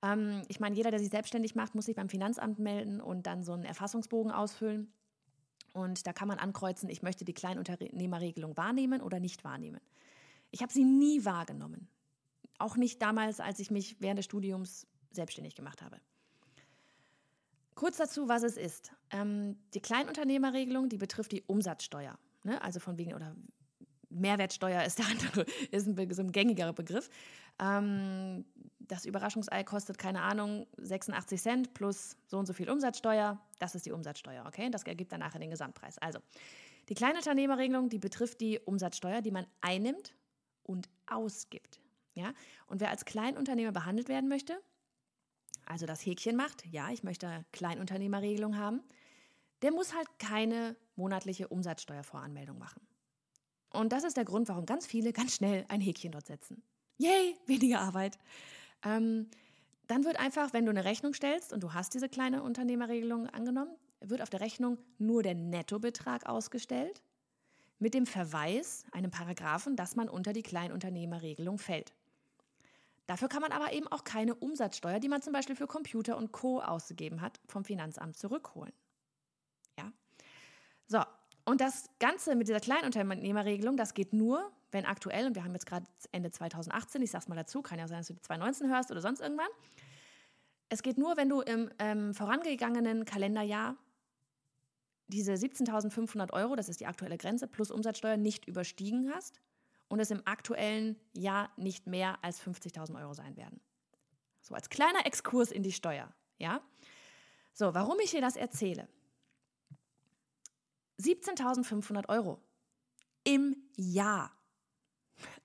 Ähm, 0.02 0.42
ich 0.48 0.60
meine, 0.60 0.76
jeder, 0.76 0.90
der 0.90 1.00
sich 1.00 1.10
selbstständig 1.10 1.54
macht, 1.54 1.76
muss 1.76 1.86
sich 1.86 1.96
beim 1.96 2.10
Finanzamt 2.10 2.58
melden 2.58 3.00
und 3.00 3.28
dann 3.28 3.44
so 3.44 3.54
einen 3.54 3.64
Erfassungsbogen 3.64 4.32
ausfüllen. 4.32 4.92
Und 5.74 6.08
da 6.08 6.14
kann 6.14 6.28
man 6.28 6.40
ankreuzen, 6.40 6.90
ich 6.90 7.02
möchte 7.02 7.26
die 7.26 7.34
Kleinunternehmerregelung 7.34 8.58
wahrnehmen 8.58 9.02
oder 9.02 9.20
nicht 9.20 9.44
wahrnehmen. 9.44 9.82
Ich 10.52 10.62
habe 10.62 10.74
sie 10.74 10.84
nie 10.84 11.26
wahrgenommen. 11.26 11.88
Auch 12.58 12.76
nicht 12.76 13.02
damals, 13.02 13.40
als 13.40 13.60
ich 13.60 13.72
mich 13.72 13.98
während 14.00 14.18
des 14.18 14.26
Studiums 14.26 14.88
selbstständig 15.12 15.56
gemacht 15.56 15.82
habe. 15.82 15.98
Kurz 17.76 17.98
dazu, 17.98 18.28
was 18.28 18.44
es 18.44 18.58
ist. 18.58 18.92
Ähm, 19.12 19.58
die 19.74 19.80
Kleinunternehmerregelung, 19.80 20.90
die 20.90 20.98
betrifft 20.98 21.32
die 21.32 21.44
Umsatzsteuer. 21.44 22.20
Ne? 22.44 22.62
Also 22.62 22.80
von 22.80 22.98
wegen, 22.98 23.14
oder 23.14 23.36
Mehrwertsteuer 24.10 24.84
ist 24.84 25.00
der 25.00 25.08
andere, 25.08 25.46
ist 25.72 25.88
ein, 25.88 26.14
so 26.14 26.22
ein 26.22 26.32
gängigerer 26.32 26.74
Begriff. 26.74 27.10
Ähm, 27.60 28.46
das 28.80 29.06
Überraschungsei 29.06 29.64
kostet, 29.64 29.98
keine 29.98 30.22
Ahnung, 30.22 30.66
86 30.78 31.42
Cent 31.42 31.74
plus 31.74 32.18
so 32.26 32.38
und 32.40 32.48
so 32.48 32.54
viel 32.54 32.70
Umsatzsteuer. 32.70 33.40
Das 33.60 33.76
ist 33.76 33.86
die 33.86 33.92
Umsatzsteuer, 33.92 34.46
okay? 34.48 34.70
Das 34.72 34.84
ergibt 34.84 35.12
dann 35.12 35.20
nachher 35.20 35.40
den 35.40 35.52
Gesamtpreis. 35.52 35.98
Also, 36.00 36.20
die 36.90 36.96
Kleinunternehmerregelung, 36.96 37.90
die 37.90 38.00
betrifft 38.00 38.42
die 38.42 38.60
Umsatzsteuer, 38.60 39.22
die 39.22 39.32
man 39.32 39.46
einnimmt 39.62 40.16
und 40.64 40.90
ausgibt. 41.06 41.80
Ja? 42.16 42.34
Und 42.66 42.82
wer 42.82 42.90
als 42.90 43.06
Kleinunternehmer 43.06 43.72
behandelt 43.72 44.10
werden 44.10 44.28
möchte, 44.28 44.60
also 45.66 45.86
das 45.86 46.04
Häkchen 46.04 46.36
macht, 46.36 46.66
ja, 46.66 46.90
ich 46.90 47.04
möchte 47.04 47.46
Kleinunternehmerregelung 47.52 48.58
haben, 48.58 48.82
der 49.62 49.72
muss 49.72 49.94
halt 49.94 50.08
keine 50.18 50.76
monatliche 50.96 51.48
Umsatzsteuervoranmeldung 51.48 52.58
machen. 52.58 52.82
Und 53.72 53.92
das 53.94 54.04
ist 54.04 54.18
der 54.18 54.26
Grund, 54.26 54.48
warum 54.50 54.66
ganz 54.66 54.86
viele 54.86 55.14
ganz 55.14 55.36
schnell 55.36 55.66
ein 55.68 55.82
Häkchen 55.82 56.12
dort 56.12 56.26
setzen. 56.26 56.64
Yay, 56.98 57.36
weniger 57.46 57.82
Arbeit. 57.82 58.18
Ähm, 58.84 59.30
dann 59.88 60.06
wird 60.06 60.20
einfach, 60.20 60.54
wenn 60.54 60.66
du 60.66 60.72
eine 60.72 60.86
Rechnung 60.86 61.14
stellst 61.14 61.54
und 61.54 61.62
du 61.64 61.74
hast 61.74 61.94
diese 61.94 62.10
kleine 62.10 62.44
Unternehmerregelung 62.44 63.28
angenommen, 63.28 63.76
wird 64.02 64.22
auf 64.22 64.30
der 64.30 64.42
Rechnung 64.42 64.78
nur 64.98 65.24
der 65.24 65.36
Nettobetrag 65.36 66.28
ausgestellt 66.28 67.02
mit 67.80 67.94
dem 67.94 68.06
Verweis, 68.06 68.86
einem 68.92 69.12
Paragraphen, 69.12 69.76
dass 69.76 69.96
man 69.96 70.10
unter 70.10 70.34
die 70.34 70.44
Kleinunternehmerregelung 70.44 71.58
fällt. 71.58 71.94
Dafür 73.08 73.30
kann 73.30 73.42
man 73.42 73.52
aber 73.52 73.74
eben 73.74 73.88
auch 73.88 74.04
keine 74.04 74.36
Umsatzsteuer, 74.36 75.00
die 75.00 75.10
man 75.10 75.22
zum 75.22 75.34
Beispiel 75.34 75.56
für 75.56 75.66
Computer 75.66 76.18
und 76.18 76.32
Co. 76.32 76.62
ausgegeben 76.62 77.22
hat, 77.22 77.40
vom 77.48 77.66
Finanzamt 77.66 78.18
zurückholen. 78.18 78.74
Ja? 79.78 79.92
So, 80.86 81.02
und 81.50 81.62
das 81.62 81.90
Ganze 82.00 82.36
mit 82.36 82.48
dieser 82.48 82.60
Kleinunternehmerregelung, 82.60 83.76
das 83.76 83.96
geht 83.96 84.14
nur, 84.14 84.52
wenn 84.72 84.86
aktuell, 84.86 85.26
und 85.26 85.36
wir 85.36 85.44
haben 85.44 85.54
jetzt 85.54 85.66
gerade 85.66 85.88
Ende 86.12 86.30
2018, 86.30 87.02
ich 87.02 87.10
sag's 87.10 87.28
mal 87.28 87.36
dazu, 87.36 87.64
kann 87.64 87.80
ja 87.80 87.88
sein, 87.88 87.98
dass 87.98 88.08
du 88.08 88.14
die 88.14 88.22
2019 88.22 88.70
hörst 88.70 88.92
oder 88.92 89.02
sonst 89.02 89.20
irgendwann. 89.20 89.50
Es 90.70 90.84
geht 90.84 91.00
nur, 91.00 91.18
wenn 91.18 91.28
du 91.28 91.42
im 91.42 91.72
ähm, 91.80 92.14
vorangegangenen 92.14 93.04
Kalenderjahr 93.04 93.76
diese 95.08 95.34
17.500 95.34 96.32
Euro, 96.34 96.56
das 96.56 96.70
ist 96.70 96.82
die 96.82 96.86
aktuelle 96.86 97.18
Grenze, 97.18 97.48
plus 97.48 97.72
Umsatzsteuer 97.72 98.16
nicht 98.16 98.48
überstiegen 98.48 99.12
hast 99.12 99.42
und 99.88 100.00
es 100.00 100.12
im 100.12 100.22
aktuellen 100.26 100.98
Jahr 101.14 101.50
nicht 101.58 101.88
mehr 101.88 102.24
als 102.24 102.40
50.000 102.40 103.02
Euro 103.02 103.16
sein 103.16 103.36
werden. 103.38 103.60
So 104.42 104.54
als 104.54 104.70
kleiner 104.70 105.08
Exkurs 105.08 105.52
in 105.52 105.64
die 105.64 105.72
Steuer, 105.72 106.14
ja? 106.38 106.62
So, 107.54 107.74
warum 107.74 108.00
ich 108.00 108.12
dir 108.12 108.22
das 108.22 108.36
erzähle? 108.36 108.88
17.500 111.00 112.10
Euro 112.10 112.42
im 113.24 113.56
Jahr 113.76 114.32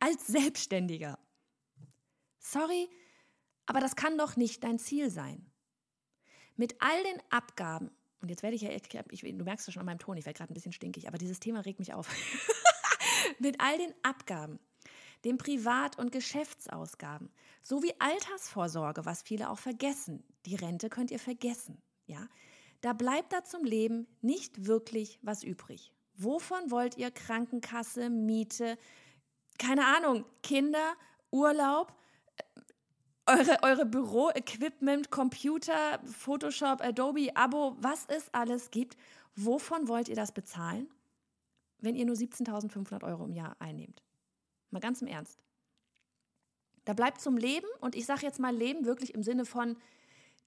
als 0.00 0.26
Selbstständiger. 0.26 1.18
Sorry, 2.38 2.88
aber 3.66 3.80
das 3.80 3.96
kann 3.96 4.18
doch 4.18 4.36
nicht 4.36 4.64
dein 4.64 4.78
Ziel 4.78 5.10
sein. 5.10 5.50
Mit 6.56 6.76
all 6.80 7.02
den 7.02 7.22
Abgaben, 7.30 7.90
und 8.20 8.28
jetzt 8.28 8.42
werde 8.42 8.56
ich 8.56 8.62
ja, 8.62 8.70
ich, 8.70 9.20
du 9.20 9.44
merkst 9.44 9.66
es 9.66 9.74
schon 9.74 9.80
an 9.80 9.86
meinem 9.86 9.98
Ton, 9.98 10.16
ich 10.16 10.26
werde 10.26 10.36
gerade 10.36 10.52
ein 10.52 10.54
bisschen 10.54 10.72
stinkig, 10.72 11.08
aber 11.08 11.18
dieses 11.18 11.40
Thema 11.40 11.60
regt 11.60 11.78
mich 11.78 11.94
auf. 11.94 12.08
Mit 13.38 13.60
all 13.60 13.78
den 13.78 13.92
Abgaben, 14.02 14.60
den 15.24 15.38
Privat- 15.38 15.98
und 15.98 16.12
Geschäftsausgaben, 16.12 17.30
sowie 17.62 17.92
Altersvorsorge, 17.98 19.04
was 19.04 19.22
viele 19.22 19.50
auch 19.50 19.58
vergessen. 19.58 20.22
Die 20.46 20.54
Rente 20.54 20.90
könnt 20.90 21.10
ihr 21.10 21.18
vergessen, 21.18 21.82
ja? 22.06 22.28
Da 22.84 22.92
bleibt 22.92 23.32
da 23.32 23.42
zum 23.42 23.64
Leben 23.64 24.06
nicht 24.20 24.66
wirklich 24.66 25.18
was 25.22 25.42
übrig. 25.42 25.90
Wovon 26.16 26.70
wollt 26.70 26.98
ihr 26.98 27.10
Krankenkasse, 27.10 28.10
Miete, 28.10 28.76
keine 29.58 29.86
Ahnung, 29.86 30.26
Kinder, 30.42 30.92
Urlaub, 31.30 31.94
äh, 32.36 32.42
eure, 33.38 33.62
eure 33.62 33.86
Büro-Equipment, 33.86 35.10
Computer, 35.10 35.98
Photoshop, 36.04 36.82
Adobe, 36.82 37.34
Abo, 37.34 37.74
was 37.78 38.04
es 38.08 38.28
alles 38.34 38.70
gibt. 38.70 38.98
Wovon 39.34 39.88
wollt 39.88 40.10
ihr 40.10 40.16
das 40.16 40.32
bezahlen, 40.32 40.86
wenn 41.78 41.96
ihr 41.96 42.04
nur 42.04 42.16
17.500 42.16 43.02
Euro 43.02 43.24
im 43.24 43.32
Jahr 43.32 43.56
einnehmt? 43.60 44.02
Mal 44.72 44.80
ganz 44.80 45.00
im 45.00 45.08
Ernst. 45.08 45.42
Da 46.84 46.92
bleibt 46.92 47.22
zum 47.22 47.38
Leben, 47.38 47.66
und 47.80 47.94
ich 47.94 48.04
sage 48.04 48.26
jetzt 48.26 48.40
mal 48.40 48.54
Leben 48.54 48.84
wirklich 48.84 49.14
im 49.14 49.22
Sinne 49.22 49.46
von, 49.46 49.78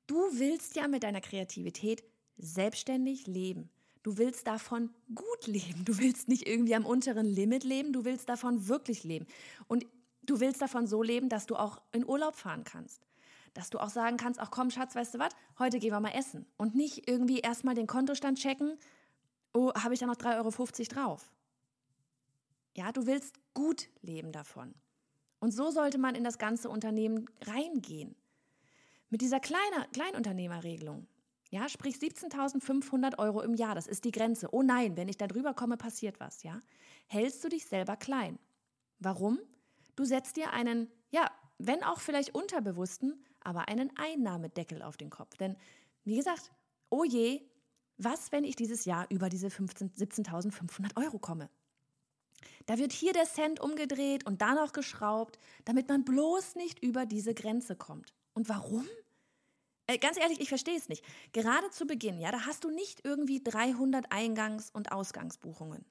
du 0.06 0.18
willst 0.34 0.76
ja 0.76 0.88
mit 0.88 1.02
deiner 1.02 1.22
Kreativität 1.22 2.04
selbstständig 2.38 3.28
leben. 3.28 3.70
Du 4.04 4.18
willst 4.18 4.48
davon 4.48 4.90
gut 5.14 5.48
leben. 5.48 5.84
Du 5.84 5.98
willst 5.98 6.28
nicht 6.28 6.48
irgendwie 6.48 6.76
am 6.76 6.86
unteren 6.86 7.26
Limit 7.26 7.64
leben, 7.64 7.92
du 7.92 8.06
willst 8.06 8.30
davon 8.30 8.68
wirklich 8.68 9.04
leben. 9.04 9.28
Und 9.68 9.86
du 10.24 10.40
willst 10.40 10.62
davon 10.62 10.88
so 10.88 11.04
leben, 11.04 11.30
dass 11.30 11.46
du 11.46 11.56
auch 11.56 11.82
in 11.92 12.08
Urlaub 12.08 12.36
fahren 12.36 12.64
kannst. 12.64 13.06
Dass 13.54 13.70
du 13.70 13.80
auch 13.80 13.90
sagen 13.90 14.18
kannst, 14.18 14.40
ach 14.40 14.52
komm, 14.52 14.70
Schatz, 14.70 14.96
weißt 14.96 15.16
du 15.16 15.20
was, 15.20 15.34
heute 15.60 15.80
gehen 15.80 15.92
wir 15.92 16.00
mal 16.00 16.12
essen. 16.12 16.46
Und 16.58 16.76
nicht 16.76 17.10
irgendwie 17.10 17.40
erstmal 17.40 17.76
den 17.76 17.88
Kontostand 17.88 18.40
checken, 18.40 18.78
oh, 19.54 19.74
habe 19.74 19.94
ich 19.94 20.00
da 20.00 20.06
noch 20.06 20.16
3,50 20.16 20.38
Euro 20.38 21.06
drauf. 21.08 21.32
Ja, 22.76 22.92
du 22.92 23.08
willst 23.08 23.36
gut 23.54 23.90
leben 24.02 24.32
davon. 24.32 24.74
Und 25.40 25.52
so 25.52 25.72
sollte 25.72 25.98
man 25.98 26.16
in 26.16 26.24
das 26.24 26.38
ganze 26.38 26.70
Unternehmen 26.70 27.26
reingehen. 27.42 28.16
Mit 29.10 29.22
dieser 29.22 29.40
kleine, 29.40 29.88
Kleinunternehmerregelung 29.92 31.08
ja, 31.50 31.70
sprich 31.70 31.98
17.500 31.98 33.18
Euro 33.20 33.42
im 33.42 33.54
Jahr, 33.54 33.76
das 33.76 33.88
ist 33.88 34.06
die 34.06 34.12
Grenze. 34.12 34.50
Oh 34.52 34.64
nein, 34.64 34.98
wenn 34.98 35.08
ich 35.08 35.18
da 35.18 35.28
drüber 35.28 35.54
komme, 35.54 35.78
passiert 35.78 36.20
was, 36.20 36.44
ja? 36.44 36.60
Hältst 37.08 37.44
du 37.44 37.50
dich 37.50 37.66
selber 37.66 37.96
klein. 37.96 38.38
Warum? 39.00 39.40
Du 39.96 40.04
setzt 40.04 40.38
dir 40.38 40.52
einen, 40.52 40.92
ja, 41.10 41.32
wenn 41.58 41.84
auch 41.84 42.00
vielleicht 42.00 42.36
unterbewussten, 42.36 43.24
aber 43.42 43.68
einen 43.68 43.92
Einnahmedeckel 43.98 44.82
auf 44.82 44.98
den 44.98 45.10
Kopf. 45.10 45.38
Denn, 45.38 45.56
wie 46.04 46.18
gesagt, 46.18 46.52
oh 46.90 47.04
je, 47.04 47.42
was, 47.98 48.32
wenn 48.32 48.44
ich 48.44 48.56
dieses 48.56 48.86
Jahr 48.86 49.08
über 49.10 49.30
diese 49.30 49.48
17.500 49.48 50.98
Euro 50.98 51.18
komme? 51.18 51.50
Da 52.66 52.78
wird 52.78 52.92
hier 52.92 53.14
der 53.14 53.26
Cent 53.26 53.60
umgedreht 53.60 54.26
und 54.26 54.42
da 54.42 54.54
noch 54.54 54.74
geschraubt, 54.74 55.40
damit 55.66 55.88
man 55.88 56.04
bloß 56.04 56.56
nicht 56.56 56.84
über 56.84 57.06
diese 57.06 57.34
Grenze 57.34 57.76
kommt. 57.76 58.14
Und 58.34 58.50
warum? 58.50 58.86
Äh, 59.88 59.98
ganz 59.98 60.18
ehrlich, 60.18 60.42
ich 60.42 60.50
verstehe 60.50 60.78
es 60.78 60.90
nicht. 60.90 61.04
Gerade 61.32 61.70
zu 61.72 61.88
Beginn, 61.88 62.20
ja, 62.20 62.32
da 62.32 62.46
hast 62.46 62.64
du 62.64 62.70
nicht 62.70 63.06
irgendwie 63.06 63.42
300 63.42 64.12
Eingangs- 64.12 64.72
und 64.72 64.92
Ausgangsbuchungen. 64.92 65.86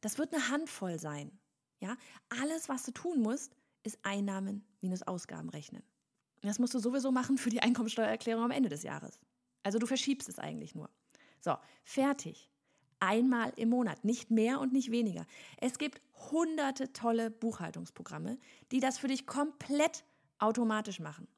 Das 0.00 0.18
wird 0.18 0.32
eine 0.32 0.48
Handvoll 0.50 0.98
sein. 0.98 1.32
Ja, 1.80 1.96
alles, 2.40 2.68
was 2.68 2.84
du 2.84 2.92
tun 2.92 3.20
musst, 3.20 3.56
ist 3.82 3.98
Einnahmen 4.02 4.64
minus 4.80 5.02
Ausgaben 5.02 5.48
rechnen. 5.48 5.82
Das 6.42 6.58
musst 6.58 6.74
du 6.74 6.78
sowieso 6.78 7.10
machen 7.10 7.38
für 7.38 7.50
die 7.50 7.60
Einkommensteuererklärung 7.60 8.44
am 8.44 8.50
Ende 8.50 8.68
des 8.68 8.82
Jahres. 8.82 9.18
Also 9.62 9.78
du 9.78 9.86
verschiebst 9.86 10.28
es 10.28 10.38
eigentlich 10.38 10.74
nur. 10.74 10.90
So, 11.40 11.56
fertig. 11.84 12.50
Einmal 13.00 13.52
im 13.56 13.70
Monat, 13.70 14.04
nicht 14.04 14.30
mehr 14.30 14.60
und 14.60 14.72
nicht 14.72 14.90
weniger. 14.90 15.24
Es 15.60 15.78
gibt 15.78 16.00
hunderte 16.30 16.92
tolle 16.92 17.30
Buchhaltungsprogramme, 17.30 18.38
die 18.72 18.80
das 18.80 18.98
für 18.98 19.08
dich 19.08 19.26
komplett 19.26 20.04
automatisch 20.38 20.98
machen. 20.98 21.28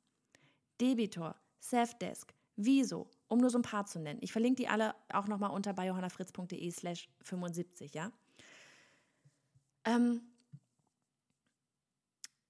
Debitor, 0.81 1.37
Safdesk, 1.61 2.35
Wieso, 2.63 3.09
um 3.29 3.39
nur 3.39 3.49
so 3.49 3.59
ein 3.59 3.63
paar 3.63 3.87
zu 3.87 3.99
nennen. 3.99 4.19
Ich 4.23 4.33
verlinke 4.33 4.63
die 4.63 4.69
alle 4.69 4.95
auch 5.11 5.27
nochmal 5.27 5.51
unter 5.51 5.73
bei 5.73 5.87
johannafritz.de 5.87 6.71
slash 6.71 7.09
75, 7.23 7.95
ja? 7.95 8.13
Ähm, 9.87 10.21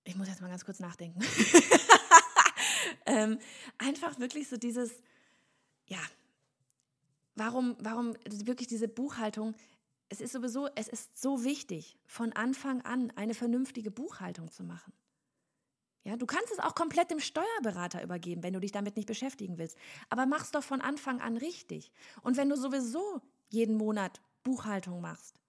ich 0.02 0.16
muss 0.16 0.26
jetzt 0.26 0.40
mal 0.40 0.48
ganz 0.48 0.64
kurz 0.64 0.80
nachdenken. 0.80 1.20
ähm, 3.06 3.38
einfach 3.78 4.18
wirklich 4.18 4.48
so 4.48 4.56
dieses, 4.56 4.90
ja, 5.86 6.00
warum, 7.36 7.76
warum 7.78 8.16
wirklich 8.24 8.66
diese 8.66 8.88
Buchhaltung, 8.88 9.54
es 10.08 10.20
ist 10.20 10.32
sowieso, 10.32 10.66
es 10.74 10.88
ist 10.88 11.20
so 11.20 11.44
wichtig, 11.44 11.96
von 12.04 12.32
Anfang 12.32 12.82
an 12.82 13.12
eine 13.12 13.34
vernünftige 13.34 13.92
Buchhaltung 13.92 14.50
zu 14.50 14.64
machen. 14.64 14.92
Ja, 16.02 16.16
du 16.16 16.24
kannst 16.24 16.50
es 16.50 16.58
auch 16.58 16.74
komplett 16.74 17.10
dem 17.10 17.20
Steuerberater 17.20 18.02
übergeben, 18.02 18.42
wenn 18.42 18.54
du 18.54 18.60
dich 18.60 18.72
damit 18.72 18.96
nicht 18.96 19.06
beschäftigen 19.06 19.58
willst. 19.58 19.76
Aber 20.08 20.24
mach's 20.24 20.50
doch 20.50 20.62
von 20.62 20.80
Anfang 20.80 21.20
an 21.20 21.36
richtig. 21.36 21.92
Und 22.22 22.36
wenn 22.36 22.48
du 22.48 22.56
sowieso 22.56 23.20
jeden 23.48 23.76
Monat 23.76 24.20
Buchhaltung 24.42 25.00
machst, 25.02 25.40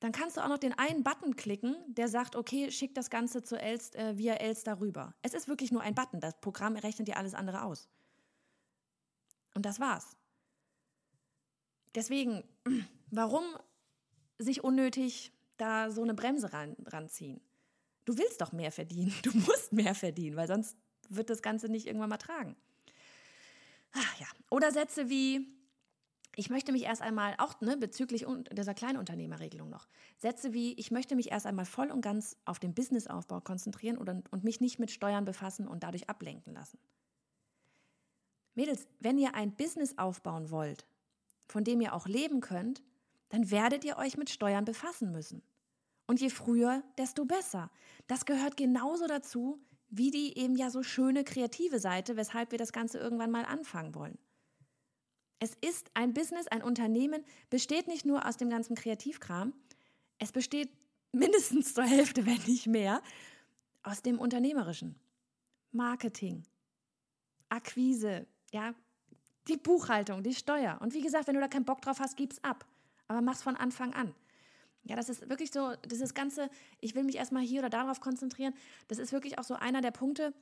dann 0.00 0.12
kannst 0.12 0.36
du 0.36 0.40
auch 0.42 0.48
noch 0.48 0.58
den 0.58 0.76
einen 0.76 1.04
Button 1.04 1.36
klicken, 1.36 1.76
der 1.86 2.08
sagt, 2.08 2.36
okay, 2.36 2.70
schick 2.70 2.94
das 2.94 3.08
Ganze 3.08 3.42
zu 3.42 3.56
Elst, 3.58 3.94
äh, 3.94 4.18
via 4.18 4.34
Elster 4.34 4.80
rüber. 4.80 5.14
Es 5.22 5.32
ist 5.32 5.48
wirklich 5.48 5.70
nur 5.70 5.80
ein 5.80 5.94
Button. 5.94 6.20
Das 6.20 6.40
Programm 6.40 6.76
rechnet 6.76 7.08
dir 7.08 7.16
alles 7.16 7.34
andere 7.34 7.62
aus. 7.62 7.88
Und 9.54 9.64
das 9.64 9.80
war's. 9.80 10.16
Deswegen, 11.94 12.42
warum 13.10 13.44
sich 14.38 14.64
unnötig 14.64 15.32
da 15.56 15.90
so 15.90 16.02
eine 16.02 16.14
Bremse 16.14 16.52
ran, 16.52 16.76
ranziehen? 16.84 17.40
Du 18.04 18.18
willst 18.18 18.40
doch 18.40 18.52
mehr 18.52 18.72
verdienen. 18.72 19.14
Du 19.22 19.36
musst 19.36 19.72
mehr 19.72 19.94
verdienen, 19.94 20.36
weil 20.36 20.48
sonst 20.48 20.76
wird 21.08 21.30
das 21.30 21.42
Ganze 21.42 21.68
nicht 21.68 21.86
irgendwann 21.86 22.10
mal 22.10 22.16
tragen. 22.16 22.56
Ach 23.92 24.20
ja. 24.20 24.26
Oder 24.50 24.72
Sätze 24.72 25.08
wie, 25.08 25.46
ich 26.34 26.48
möchte 26.50 26.72
mich 26.72 26.84
erst 26.84 27.02
einmal, 27.02 27.34
auch 27.38 27.60
ne, 27.60 27.76
bezüglich 27.76 28.26
dieser 28.50 28.74
Kleinunternehmerregelung 28.74 29.68
noch, 29.68 29.86
Sätze 30.18 30.52
wie, 30.52 30.72
ich 30.74 30.90
möchte 30.90 31.14
mich 31.14 31.30
erst 31.30 31.46
einmal 31.46 31.66
voll 31.66 31.90
und 31.90 32.00
ganz 32.00 32.36
auf 32.44 32.58
den 32.58 32.74
Businessaufbau 32.74 33.40
konzentrieren 33.40 33.98
oder, 33.98 34.22
und 34.30 34.44
mich 34.44 34.60
nicht 34.60 34.78
mit 34.78 34.90
Steuern 34.90 35.24
befassen 35.24 35.68
und 35.68 35.82
dadurch 35.82 36.08
ablenken 36.08 36.54
lassen. 36.54 36.78
Mädels, 38.54 38.86
wenn 39.00 39.18
ihr 39.18 39.34
ein 39.34 39.54
Business 39.54 39.96
aufbauen 39.98 40.50
wollt, 40.50 40.86
von 41.48 41.64
dem 41.64 41.80
ihr 41.80 41.94
auch 41.94 42.06
leben 42.06 42.40
könnt, 42.40 42.82
dann 43.28 43.50
werdet 43.50 43.84
ihr 43.84 43.96
euch 43.96 44.16
mit 44.16 44.30
Steuern 44.30 44.64
befassen 44.64 45.10
müssen. 45.10 45.42
Und 46.12 46.20
je 46.20 46.28
früher, 46.28 46.82
desto 46.98 47.24
besser. 47.24 47.70
Das 48.06 48.26
gehört 48.26 48.58
genauso 48.58 49.06
dazu, 49.06 49.58
wie 49.88 50.10
die 50.10 50.36
eben 50.36 50.56
ja 50.56 50.68
so 50.68 50.82
schöne 50.82 51.24
kreative 51.24 51.78
Seite, 51.78 52.18
weshalb 52.18 52.50
wir 52.50 52.58
das 52.58 52.74
Ganze 52.74 52.98
irgendwann 52.98 53.30
mal 53.30 53.46
anfangen 53.46 53.94
wollen. 53.94 54.18
Es 55.38 55.54
ist 55.62 55.90
ein 55.94 56.12
Business, 56.12 56.48
ein 56.48 56.62
Unternehmen, 56.62 57.24
besteht 57.48 57.88
nicht 57.88 58.04
nur 58.04 58.28
aus 58.28 58.36
dem 58.36 58.50
ganzen 58.50 58.76
Kreativkram, 58.76 59.54
es 60.18 60.32
besteht 60.32 60.68
mindestens 61.12 61.72
zur 61.72 61.84
Hälfte, 61.84 62.26
wenn 62.26 62.42
nicht 62.42 62.66
mehr, 62.66 63.00
aus 63.82 64.02
dem 64.02 64.18
Unternehmerischen. 64.18 64.96
Marketing, 65.70 66.42
Akquise, 67.48 68.26
ja, 68.52 68.74
die 69.48 69.56
Buchhaltung, 69.56 70.22
die 70.22 70.34
Steuer. 70.34 70.78
Und 70.82 70.92
wie 70.92 71.00
gesagt, 71.00 71.26
wenn 71.26 71.36
du 71.36 71.40
da 71.40 71.48
keinen 71.48 71.64
Bock 71.64 71.80
drauf 71.80 72.00
hast, 72.00 72.18
gib's 72.18 72.38
ab. 72.44 72.66
Aber 73.08 73.22
mach's 73.22 73.42
von 73.42 73.56
Anfang 73.56 73.94
an. 73.94 74.14
Ja, 74.84 74.96
das 74.96 75.08
ist 75.08 75.28
wirklich 75.28 75.52
so, 75.52 75.74
dieses 75.90 76.14
Ganze, 76.14 76.50
ich 76.80 76.94
will 76.94 77.04
mich 77.04 77.16
erstmal 77.16 77.42
hier 77.42 77.60
oder 77.60 77.70
darauf 77.70 78.00
konzentrieren, 78.00 78.54
das 78.88 78.98
ist 78.98 79.12
wirklich 79.12 79.38
auch 79.38 79.44
so 79.44 79.54
einer 79.54 79.80
der 79.80 79.92
Punkte, 79.92 80.34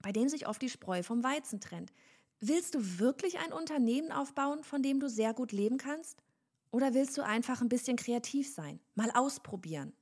bei 0.00 0.12
dem 0.12 0.28
sich 0.28 0.46
oft 0.46 0.62
die 0.62 0.70
Spreu 0.70 1.02
vom 1.02 1.22
Weizen 1.22 1.60
trennt. 1.60 1.92
Willst 2.40 2.74
du 2.74 2.98
wirklich 2.98 3.38
ein 3.40 3.52
Unternehmen 3.52 4.12
aufbauen, 4.12 4.62
von 4.62 4.82
dem 4.82 5.00
du 5.00 5.08
sehr 5.08 5.34
gut 5.34 5.52
leben 5.52 5.76
kannst? 5.76 6.22
Oder 6.70 6.94
willst 6.94 7.16
du 7.18 7.22
einfach 7.22 7.60
ein 7.60 7.68
bisschen 7.68 7.96
kreativ 7.96 8.52
sein? 8.52 8.78
Mal 8.94 9.10
ausprobieren. 9.10 9.92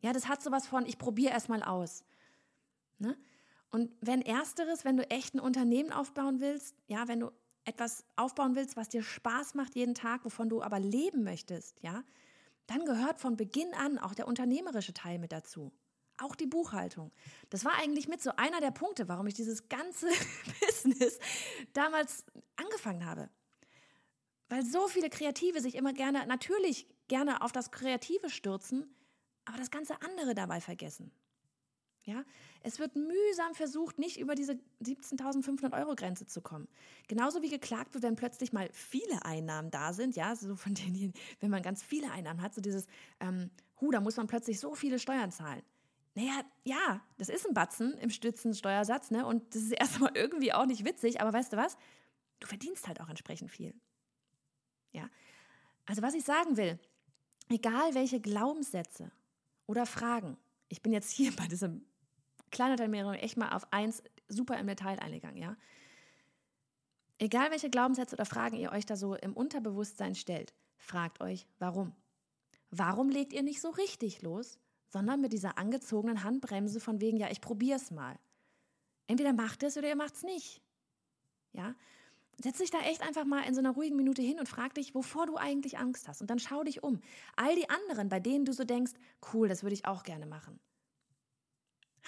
Ja, 0.00 0.12
das 0.12 0.28
hat 0.28 0.42
sowas 0.42 0.66
von, 0.66 0.86
ich 0.86 0.98
probiere 0.98 1.32
erstmal 1.32 1.62
aus. 1.62 2.04
Ne? 2.98 3.16
Und 3.70 3.90
wenn 4.00 4.22
ersteres, 4.22 4.84
wenn 4.84 4.96
du 4.96 5.08
echt 5.10 5.34
ein 5.34 5.40
Unternehmen 5.40 5.92
aufbauen 5.92 6.40
willst, 6.40 6.74
ja, 6.86 7.06
wenn 7.06 7.20
du 7.20 7.30
etwas 7.64 8.04
aufbauen 8.16 8.54
willst, 8.54 8.76
was 8.76 8.88
dir 8.88 9.02
Spaß 9.02 9.54
macht 9.54 9.74
jeden 9.74 9.94
Tag, 9.94 10.24
wovon 10.24 10.48
du 10.48 10.62
aber 10.62 10.80
leben 10.80 11.22
möchtest, 11.22 11.80
ja, 11.82 12.02
dann 12.68 12.84
gehört 12.84 13.18
von 13.18 13.36
Beginn 13.36 13.74
an 13.74 13.98
auch 13.98 14.14
der 14.14 14.28
unternehmerische 14.28 14.94
Teil 14.94 15.18
mit 15.18 15.32
dazu. 15.32 15.72
Auch 16.18 16.36
die 16.36 16.46
Buchhaltung. 16.46 17.12
Das 17.48 17.64
war 17.64 17.74
eigentlich 17.78 18.08
mit 18.08 18.22
so 18.22 18.30
einer 18.36 18.60
der 18.60 18.70
Punkte, 18.70 19.08
warum 19.08 19.26
ich 19.26 19.34
dieses 19.34 19.68
ganze 19.68 20.08
Business 20.60 21.18
damals 21.72 22.24
angefangen 22.56 23.06
habe. 23.06 23.30
Weil 24.48 24.64
so 24.64 24.86
viele 24.86 25.10
Kreative 25.10 25.60
sich 25.60 25.74
immer 25.74 25.92
gerne, 25.92 26.26
natürlich 26.26 26.86
gerne 27.08 27.42
auf 27.42 27.52
das 27.52 27.70
Kreative 27.70 28.30
stürzen, 28.30 28.94
aber 29.44 29.58
das 29.58 29.70
ganze 29.70 30.00
andere 30.02 30.34
dabei 30.34 30.60
vergessen. 30.60 31.10
Ja, 32.08 32.24
es 32.62 32.78
wird 32.78 32.96
mühsam 32.96 33.54
versucht, 33.54 33.98
nicht 33.98 34.18
über 34.18 34.34
diese 34.34 34.58
17.500 34.82 35.78
Euro 35.78 35.94
Grenze 35.94 36.26
zu 36.26 36.40
kommen. 36.40 36.66
Genauso 37.06 37.42
wie 37.42 37.50
geklagt 37.50 37.92
wird, 37.92 38.02
wenn 38.02 38.16
plötzlich 38.16 38.50
mal 38.50 38.70
viele 38.72 39.26
Einnahmen 39.26 39.70
da 39.70 39.92
sind, 39.92 40.16
ja, 40.16 40.34
so 40.34 40.56
von 40.56 40.72
denen, 40.72 41.12
wenn 41.40 41.50
man 41.50 41.60
ganz 41.60 41.82
viele 41.82 42.10
Einnahmen 42.10 42.40
hat, 42.40 42.54
so 42.54 42.62
dieses, 42.62 42.86
ähm, 43.20 43.50
hu, 43.78 43.90
da 43.90 44.00
muss 44.00 44.16
man 44.16 44.26
plötzlich 44.26 44.58
so 44.58 44.74
viele 44.74 44.98
Steuern 44.98 45.30
zahlen. 45.30 45.60
Naja, 46.14 46.40
ja, 46.64 47.02
das 47.18 47.28
ist 47.28 47.46
ein 47.46 47.52
Batzen 47.52 47.92
im 47.98 48.08
Stützensteuersatz, 48.08 49.10
ne, 49.10 49.26
und 49.26 49.54
das 49.54 49.64
ist 49.64 49.72
erstmal 49.78 50.16
irgendwie 50.16 50.54
auch 50.54 50.64
nicht 50.64 50.86
witzig, 50.86 51.20
aber 51.20 51.34
weißt 51.34 51.52
du 51.52 51.58
was? 51.58 51.76
Du 52.40 52.46
verdienst 52.46 52.88
halt 52.88 53.02
auch 53.02 53.10
entsprechend 53.10 53.50
viel. 53.50 53.74
Ja, 54.92 55.10
also 55.84 56.00
was 56.00 56.14
ich 56.14 56.24
sagen 56.24 56.56
will, 56.56 56.78
egal 57.50 57.94
welche 57.94 58.18
Glaubenssätze 58.18 59.12
oder 59.66 59.84
Fragen, 59.84 60.38
ich 60.68 60.82
bin 60.82 60.92
jetzt 60.92 61.10
hier 61.10 61.32
bei 61.36 61.46
diesem 61.46 61.84
Kleinunternehmen 62.50 63.14
echt 63.14 63.36
mal 63.36 63.50
auf 63.50 63.72
eins 63.72 64.02
super 64.28 64.58
im 64.58 64.66
Detail 64.66 64.98
eingegangen, 64.98 65.38
ja. 65.38 65.56
Egal 67.18 67.50
welche 67.50 67.70
Glaubenssätze 67.70 68.14
oder 68.14 68.26
Fragen 68.26 68.56
ihr 68.56 68.70
euch 68.70 68.86
da 68.86 68.96
so 68.96 69.14
im 69.14 69.32
Unterbewusstsein 69.32 70.14
stellt, 70.14 70.54
fragt 70.76 71.20
euch, 71.20 71.46
warum. 71.58 71.92
Warum 72.70 73.08
legt 73.08 73.32
ihr 73.32 73.42
nicht 73.42 73.60
so 73.60 73.70
richtig 73.70 74.22
los, 74.22 74.58
sondern 74.88 75.20
mit 75.20 75.32
dieser 75.32 75.58
angezogenen 75.58 76.22
Handbremse 76.22 76.80
von 76.80 77.00
wegen, 77.00 77.16
ja, 77.16 77.30
ich 77.30 77.40
probier's 77.40 77.90
mal. 77.90 78.18
Entweder 79.06 79.32
macht 79.32 79.62
es 79.62 79.76
oder 79.76 79.88
ihr 79.88 79.96
macht's 79.96 80.22
nicht. 80.22 80.62
Ja? 81.52 81.74
Setz 82.40 82.58
dich 82.58 82.70
da 82.70 82.78
echt 82.80 83.02
einfach 83.02 83.24
mal 83.24 83.42
in 83.42 83.54
so 83.54 83.58
einer 83.58 83.72
ruhigen 83.72 83.96
Minute 83.96 84.22
hin 84.22 84.38
und 84.38 84.48
frag 84.48 84.74
dich, 84.74 84.94
wovor 84.94 85.26
du 85.26 85.36
eigentlich 85.36 85.78
Angst 85.78 86.06
hast. 86.06 86.20
Und 86.20 86.30
dann 86.30 86.38
schau 86.38 86.62
dich 86.62 86.84
um. 86.84 87.00
All 87.36 87.54
die 87.56 87.68
anderen, 87.68 88.08
bei 88.08 88.20
denen 88.20 88.44
du 88.44 88.52
so 88.52 88.64
denkst, 88.64 88.92
cool, 89.32 89.48
das 89.48 89.62
würde 89.62 89.74
ich 89.74 89.86
auch 89.86 90.04
gerne 90.04 90.26
machen. 90.26 90.60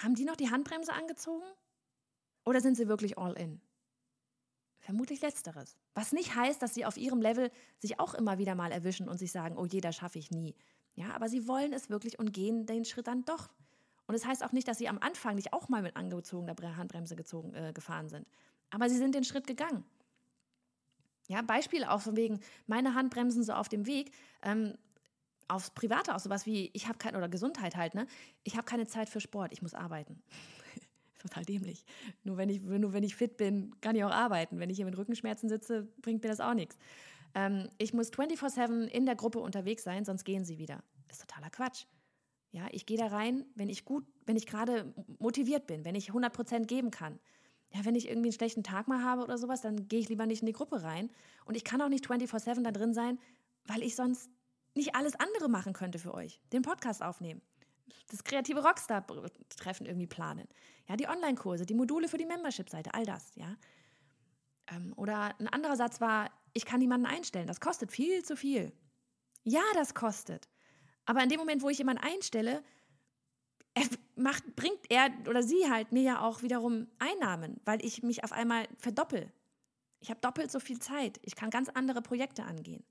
Haben 0.01 0.15
die 0.15 0.25
noch 0.25 0.35
die 0.35 0.49
Handbremse 0.49 0.93
angezogen? 0.93 1.45
Oder 2.45 2.61
sind 2.61 2.75
sie 2.75 2.87
wirklich 2.87 3.17
all 3.17 3.33
in? 3.33 3.61
Vermutlich 4.79 5.21
letzteres. 5.21 5.77
Was 5.93 6.11
nicht 6.11 6.35
heißt, 6.35 6.61
dass 6.61 6.73
sie 6.73 6.85
auf 6.85 6.97
ihrem 6.97 7.21
Level 7.21 7.51
sich 7.77 7.99
auch 7.99 8.15
immer 8.15 8.39
wieder 8.39 8.55
mal 8.55 8.71
erwischen 8.71 9.07
und 9.07 9.19
sich 9.19 9.31
sagen, 9.31 9.57
oh 9.57 9.65
je, 9.65 9.79
das 9.79 9.95
schaffe 9.95 10.17
ich 10.17 10.31
nie. 10.31 10.55
Ja, 10.95 11.13
aber 11.13 11.29
sie 11.29 11.47
wollen 11.47 11.71
es 11.71 11.89
wirklich 11.89 12.17
und 12.17 12.33
gehen 12.33 12.65
den 12.65 12.83
Schritt 12.83 13.07
dann 13.07 13.23
doch. 13.25 13.49
Und 14.07 14.15
es 14.15 14.21
das 14.21 14.29
heißt 14.29 14.43
auch 14.43 14.51
nicht, 14.51 14.67
dass 14.67 14.79
sie 14.79 14.89
am 14.89 14.97
Anfang 14.97 15.35
nicht 15.35 15.53
auch 15.53 15.69
mal 15.69 15.83
mit 15.83 15.95
angezogener 15.95 16.55
Handbremse 16.75 17.15
gezogen, 17.15 17.53
äh, 17.53 17.71
gefahren 17.73 18.09
sind. 18.09 18.27
Aber 18.71 18.89
sie 18.89 18.97
sind 18.97 19.13
den 19.13 19.23
Schritt 19.23 19.45
gegangen. 19.45 19.85
Ja, 21.27 21.41
Beispiel 21.43 21.85
auch 21.85 22.01
von 22.01 22.17
wegen 22.17 22.39
meine 22.65 22.95
Handbremsen 22.95 23.43
so 23.43 23.53
auf 23.53 23.69
dem 23.69 23.85
Weg. 23.85 24.11
Ähm, 24.41 24.73
aufs 25.51 25.71
Private 25.71 26.15
aus, 26.15 26.23
sowas 26.23 26.45
wie, 26.45 26.71
ich 26.73 26.87
habe 26.87 26.97
keine, 26.97 27.17
oder 27.17 27.29
Gesundheit 27.29 27.75
halt, 27.75 27.93
ne? 27.93 28.07
Ich 28.43 28.55
habe 28.55 28.65
keine 28.65 28.87
Zeit 28.87 29.09
für 29.09 29.19
Sport, 29.19 29.51
ich 29.51 29.61
muss 29.61 29.73
arbeiten. 29.73 30.21
Total 31.19 31.43
dämlich. 31.43 31.85
Nur 32.23 32.37
wenn, 32.37 32.49
ich, 32.49 32.61
nur 32.61 32.93
wenn 32.93 33.03
ich 33.03 33.15
fit 33.15 33.37
bin, 33.37 33.75
kann 33.81 33.95
ich 33.95 34.03
auch 34.03 34.11
arbeiten. 34.11 34.59
Wenn 34.59 34.69
ich 34.69 34.77
hier 34.77 34.85
mit 34.85 34.97
Rückenschmerzen 34.97 35.49
sitze, 35.49 35.87
bringt 36.01 36.23
mir 36.23 36.29
das 36.29 36.39
auch 36.39 36.53
nichts. 36.53 36.77
Ähm, 37.35 37.69
ich 37.77 37.93
muss 37.93 38.11
24-7 38.11 38.85
in 38.85 39.05
der 39.05 39.15
Gruppe 39.15 39.39
unterwegs 39.39 39.83
sein, 39.83 40.05
sonst 40.05 40.23
gehen 40.23 40.45
sie 40.45 40.57
wieder. 40.57 40.83
Ist 41.09 41.21
totaler 41.21 41.49
Quatsch. 41.49 41.85
Ja, 42.51 42.67
ich 42.71 42.85
gehe 42.85 42.97
da 42.97 43.07
rein, 43.07 43.45
wenn 43.55 43.69
ich 43.69 43.85
gut, 43.85 44.05
wenn 44.25 44.35
ich 44.35 44.45
gerade 44.45 44.93
motiviert 45.19 45.67
bin, 45.67 45.85
wenn 45.85 45.95
ich 45.95 46.11
100% 46.11 46.65
geben 46.65 46.91
kann. 46.91 47.19
Ja, 47.73 47.85
wenn 47.85 47.95
ich 47.95 48.09
irgendwie 48.09 48.27
einen 48.27 48.33
schlechten 48.33 48.63
Tag 48.63 48.89
mal 48.89 49.03
habe 49.03 49.23
oder 49.23 49.37
sowas, 49.37 49.61
dann 49.61 49.87
gehe 49.87 49.99
ich 49.99 50.09
lieber 50.09 50.25
nicht 50.25 50.41
in 50.41 50.45
die 50.45 50.53
Gruppe 50.53 50.83
rein. 50.83 51.09
Und 51.45 51.55
ich 51.55 51.63
kann 51.63 51.81
auch 51.81 51.87
nicht 51.87 52.05
24-7 52.05 52.63
da 52.63 52.71
drin 52.71 52.93
sein, 52.93 53.17
weil 53.65 53.83
ich 53.83 53.95
sonst 53.95 54.29
nicht 54.75 54.95
alles 54.95 55.15
andere 55.15 55.49
machen 55.49 55.73
könnte 55.73 55.99
für 55.99 56.13
euch. 56.13 56.39
Den 56.53 56.61
Podcast 56.61 57.03
aufnehmen, 57.03 57.41
das 58.09 58.23
kreative 58.23 58.63
Rockstar-Treffen 58.63 59.85
irgendwie 59.85 60.07
planen. 60.07 60.47
Ja, 60.87 60.95
die 60.95 61.07
Online-Kurse, 61.07 61.65
die 61.65 61.73
Module 61.73 62.07
für 62.07 62.17
die 62.17 62.25
Membership-Seite, 62.25 62.93
all 62.93 63.05
das, 63.05 63.35
ja. 63.35 63.55
Ähm, 64.67 64.93
oder 64.95 65.37
ein 65.39 65.47
anderer 65.47 65.75
Satz 65.75 66.01
war, 66.01 66.29
ich 66.53 66.65
kann 66.65 66.79
niemanden 66.79 67.05
einstellen, 67.05 67.47
das 67.47 67.59
kostet 67.59 67.91
viel 67.91 68.23
zu 68.23 68.35
viel. 68.35 68.71
Ja, 69.43 69.63
das 69.73 69.93
kostet. 69.93 70.49
Aber 71.05 71.23
in 71.23 71.29
dem 71.29 71.39
Moment, 71.39 71.61
wo 71.61 71.69
ich 71.69 71.79
jemanden 71.79 72.03
einstelle, 72.03 72.63
macht, 74.15 74.55
bringt 74.55 74.89
er 74.89 75.09
oder 75.27 75.43
sie 75.43 75.69
halt 75.69 75.91
mir 75.91 76.03
ja 76.03 76.21
auch 76.21 76.41
wiederum 76.41 76.87
Einnahmen, 76.99 77.59
weil 77.65 77.83
ich 77.83 78.03
mich 78.03 78.23
auf 78.23 78.31
einmal 78.31 78.67
verdoppel. 78.77 79.31
Ich 79.99 80.09
habe 80.09 80.19
doppelt 80.19 80.51
so 80.51 80.59
viel 80.59 80.79
Zeit. 80.79 81.19
Ich 81.23 81.35
kann 81.35 81.49
ganz 81.49 81.69
andere 81.69 82.01
Projekte 82.01 82.43
angehen. 82.43 82.83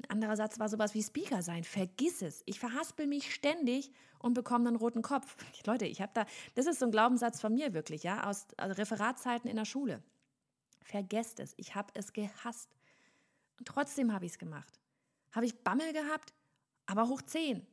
Ein 0.00 0.10
anderer 0.10 0.36
Satz 0.36 0.58
war 0.58 0.68
sowas 0.68 0.94
wie 0.94 1.02
Speaker 1.02 1.42
sein. 1.42 1.62
Vergiss 1.62 2.22
es. 2.22 2.42
Ich 2.46 2.58
verhaspel 2.58 3.06
mich 3.06 3.34
ständig 3.34 3.92
und 4.18 4.32
bekomme 4.32 4.68
einen 4.68 4.76
roten 4.76 5.02
Kopf. 5.02 5.36
Leute, 5.66 5.84
ich 5.84 6.00
habe 6.00 6.12
da, 6.14 6.24
das 6.54 6.66
ist 6.66 6.78
so 6.78 6.86
ein 6.86 6.90
Glaubenssatz 6.90 7.40
von 7.40 7.52
mir 7.52 7.74
wirklich, 7.74 8.02
ja, 8.02 8.24
aus 8.24 8.46
Referatzeiten 8.58 9.50
in 9.50 9.56
der 9.56 9.66
Schule. 9.66 10.02
Vergesst 10.82 11.38
es. 11.38 11.52
Ich 11.58 11.74
habe 11.74 11.92
es 11.94 12.14
gehasst. 12.14 12.70
Und 13.58 13.68
trotzdem 13.68 14.12
habe 14.12 14.24
ich 14.24 14.32
es 14.32 14.38
gemacht. 14.38 14.80
Habe 15.32 15.44
ich 15.44 15.62
Bammel 15.62 15.92
gehabt, 15.92 16.32
aber 16.86 17.08
hoch 17.08 17.22
zehn. 17.22 17.66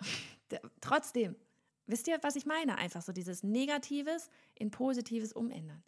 trotzdem. 0.80 1.36
Wisst 1.86 2.06
ihr, 2.06 2.18
was 2.22 2.36
ich 2.36 2.44
meine? 2.44 2.76
Einfach 2.76 3.00
so 3.00 3.12
dieses 3.12 3.42
Negatives 3.42 4.28
in 4.54 4.70
Positives 4.70 5.32
umändern. 5.32 5.82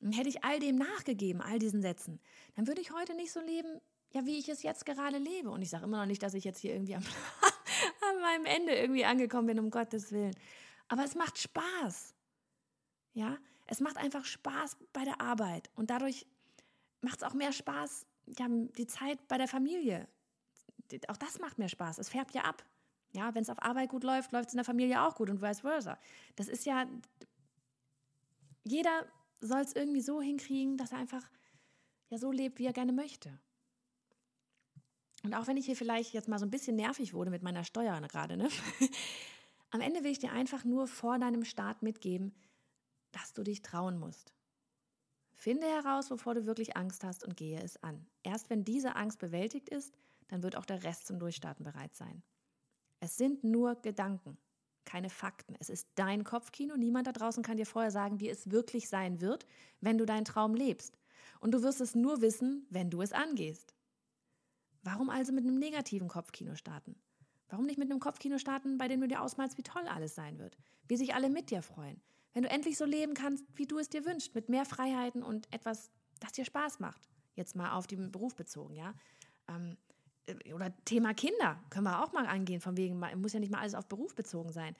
Und 0.00 0.12
hätte 0.12 0.28
ich 0.28 0.42
all 0.42 0.58
dem 0.58 0.76
nachgegeben, 0.76 1.40
all 1.40 1.60
diesen 1.60 1.80
Sätzen, 1.80 2.18
dann 2.56 2.66
würde 2.66 2.80
ich 2.80 2.90
heute 2.90 3.14
nicht 3.14 3.30
so 3.30 3.40
leben, 3.40 3.80
ja, 4.12 4.26
wie 4.26 4.38
ich 4.38 4.48
es 4.48 4.62
jetzt 4.62 4.84
gerade 4.84 5.18
lebe. 5.18 5.50
Und 5.50 5.62
ich 5.62 5.70
sage 5.70 5.84
immer 5.84 5.98
noch 5.98 6.06
nicht, 6.06 6.22
dass 6.22 6.34
ich 6.34 6.44
jetzt 6.44 6.60
hier 6.60 6.74
irgendwie 6.74 6.94
am, 6.94 7.02
an 8.10 8.20
meinem 8.20 8.44
Ende 8.44 8.74
irgendwie 8.74 9.04
angekommen 9.04 9.46
bin, 9.46 9.58
um 9.58 9.70
Gottes 9.70 10.12
Willen. 10.12 10.36
Aber 10.88 11.04
es 11.04 11.14
macht 11.14 11.38
Spaß. 11.38 12.14
Ja, 13.14 13.38
es 13.66 13.80
macht 13.80 13.96
einfach 13.96 14.24
Spaß 14.24 14.76
bei 14.92 15.04
der 15.04 15.20
Arbeit. 15.20 15.70
Und 15.74 15.90
dadurch 15.90 16.26
macht 17.00 17.18
es 17.18 17.22
auch 17.22 17.34
mehr 17.34 17.52
Spaß, 17.52 18.06
ja, 18.38 18.46
die 18.48 18.86
Zeit 18.86 19.26
bei 19.28 19.38
der 19.38 19.48
Familie. 19.48 20.06
Auch 21.08 21.16
das 21.16 21.38
macht 21.38 21.58
mehr 21.58 21.68
Spaß. 21.68 21.98
Es 21.98 22.10
färbt 22.10 22.34
ja 22.34 22.42
ab. 22.42 22.64
Ja, 23.14 23.34
wenn 23.34 23.42
es 23.42 23.50
auf 23.50 23.62
Arbeit 23.62 23.90
gut 23.90 24.04
läuft, 24.04 24.32
läuft 24.32 24.48
es 24.48 24.54
in 24.54 24.58
der 24.58 24.64
Familie 24.64 25.02
auch 25.02 25.14
gut 25.14 25.28
und 25.30 25.42
vice 25.42 25.60
versa. 25.60 25.98
Das 26.36 26.48
ist 26.48 26.64
ja, 26.64 26.86
jeder 28.64 29.06
soll 29.40 29.60
es 29.60 29.74
irgendwie 29.74 30.00
so 30.00 30.22
hinkriegen, 30.22 30.76
dass 30.76 30.92
er 30.92 30.98
einfach 30.98 31.28
ja 32.08 32.18
so 32.18 32.32
lebt, 32.32 32.58
wie 32.58 32.66
er 32.66 32.72
gerne 32.72 32.92
möchte. 32.92 33.38
Und 35.22 35.34
auch 35.34 35.46
wenn 35.46 35.56
ich 35.56 35.66
hier 35.66 35.76
vielleicht 35.76 36.12
jetzt 36.12 36.28
mal 36.28 36.38
so 36.38 36.46
ein 36.46 36.50
bisschen 36.50 36.76
nervig 36.76 37.14
wurde 37.14 37.30
mit 37.30 37.42
meiner 37.42 37.64
Steuer 37.64 38.00
gerade, 38.02 38.36
ne? 38.36 38.48
Am 39.70 39.80
Ende 39.80 40.04
will 40.04 40.10
ich 40.10 40.18
dir 40.18 40.32
einfach 40.32 40.64
nur 40.64 40.86
vor 40.86 41.18
deinem 41.18 41.44
Start 41.44 41.82
mitgeben, 41.82 42.34
dass 43.12 43.32
du 43.32 43.42
dich 43.42 43.62
trauen 43.62 43.98
musst. 43.98 44.34
Finde 45.34 45.66
heraus, 45.66 46.10
wovor 46.10 46.34
du 46.34 46.46
wirklich 46.46 46.76
Angst 46.76 47.04
hast 47.04 47.24
und 47.24 47.36
gehe 47.36 47.60
es 47.60 47.82
an. 47.82 48.06
Erst 48.22 48.50
wenn 48.50 48.64
diese 48.64 48.96
Angst 48.96 49.18
bewältigt 49.18 49.68
ist, 49.70 49.96
dann 50.28 50.42
wird 50.42 50.56
auch 50.56 50.66
der 50.66 50.82
Rest 50.82 51.06
zum 51.06 51.18
Durchstarten 51.18 51.64
bereit 51.64 51.94
sein. 51.96 52.22
Es 53.00 53.16
sind 53.16 53.42
nur 53.42 53.74
Gedanken, 53.76 54.38
keine 54.84 55.10
Fakten. 55.10 55.56
Es 55.58 55.68
ist 55.68 55.88
dein 55.94 56.22
Kopfkino. 56.22 56.76
Niemand 56.76 57.06
da 57.06 57.12
draußen 57.12 57.42
kann 57.42 57.56
dir 57.56 57.66
vorher 57.66 57.90
sagen, 57.90 58.20
wie 58.20 58.28
es 58.28 58.50
wirklich 58.50 58.88
sein 58.88 59.20
wird, 59.20 59.46
wenn 59.80 59.98
du 59.98 60.06
deinen 60.06 60.24
Traum 60.24 60.54
lebst. 60.54 60.98
Und 61.40 61.52
du 61.52 61.62
wirst 61.62 61.80
es 61.80 61.94
nur 61.94 62.20
wissen, 62.20 62.66
wenn 62.70 62.90
du 62.90 63.02
es 63.02 63.12
angehst. 63.12 63.74
Warum 64.82 65.10
also 65.10 65.32
mit 65.32 65.44
einem 65.44 65.58
negativen 65.58 66.08
Kopfkino 66.08 66.54
starten? 66.54 66.96
Warum 67.48 67.66
nicht 67.66 67.78
mit 67.78 67.90
einem 67.90 68.00
Kopfkino 68.00 68.38
starten, 68.38 68.78
bei 68.78 68.88
dem 68.88 69.00
du 69.00 69.08
dir 69.08 69.20
ausmalst, 69.20 69.58
wie 69.58 69.62
toll 69.62 69.86
alles 69.86 70.14
sein 70.14 70.38
wird? 70.38 70.56
Wie 70.88 70.96
sich 70.96 71.14
alle 71.14 71.28
mit 71.28 71.50
dir 71.50 71.62
freuen? 71.62 72.00
Wenn 72.32 72.44
du 72.44 72.50
endlich 72.50 72.78
so 72.78 72.84
leben 72.84 73.14
kannst, 73.14 73.44
wie 73.54 73.66
du 73.66 73.78
es 73.78 73.90
dir 73.90 74.06
wünschst, 74.06 74.34
mit 74.34 74.48
mehr 74.48 74.64
Freiheiten 74.64 75.22
und 75.22 75.52
etwas, 75.52 75.90
das 76.20 76.32
dir 76.32 76.44
Spaß 76.44 76.80
macht. 76.80 77.08
Jetzt 77.34 77.54
mal 77.54 77.72
auf 77.72 77.86
den 77.86 78.10
Beruf 78.10 78.34
bezogen, 78.34 78.74
ja. 78.74 78.94
Ähm, 79.48 79.76
äh, 80.26 80.52
oder 80.54 80.74
Thema 80.84 81.14
Kinder 81.14 81.62
können 81.70 81.84
wir 81.84 82.02
auch 82.02 82.12
mal 82.12 82.26
angehen, 82.26 82.60
von 82.60 82.76
wegen, 82.76 82.98
muss 83.20 83.32
ja 83.32 83.40
nicht 83.40 83.52
mal 83.52 83.60
alles 83.60 83.74
auf 83.74 83.86
Beruf 83.86 84.14
bezogen 84.14 84.52
sein. 84.52 84.74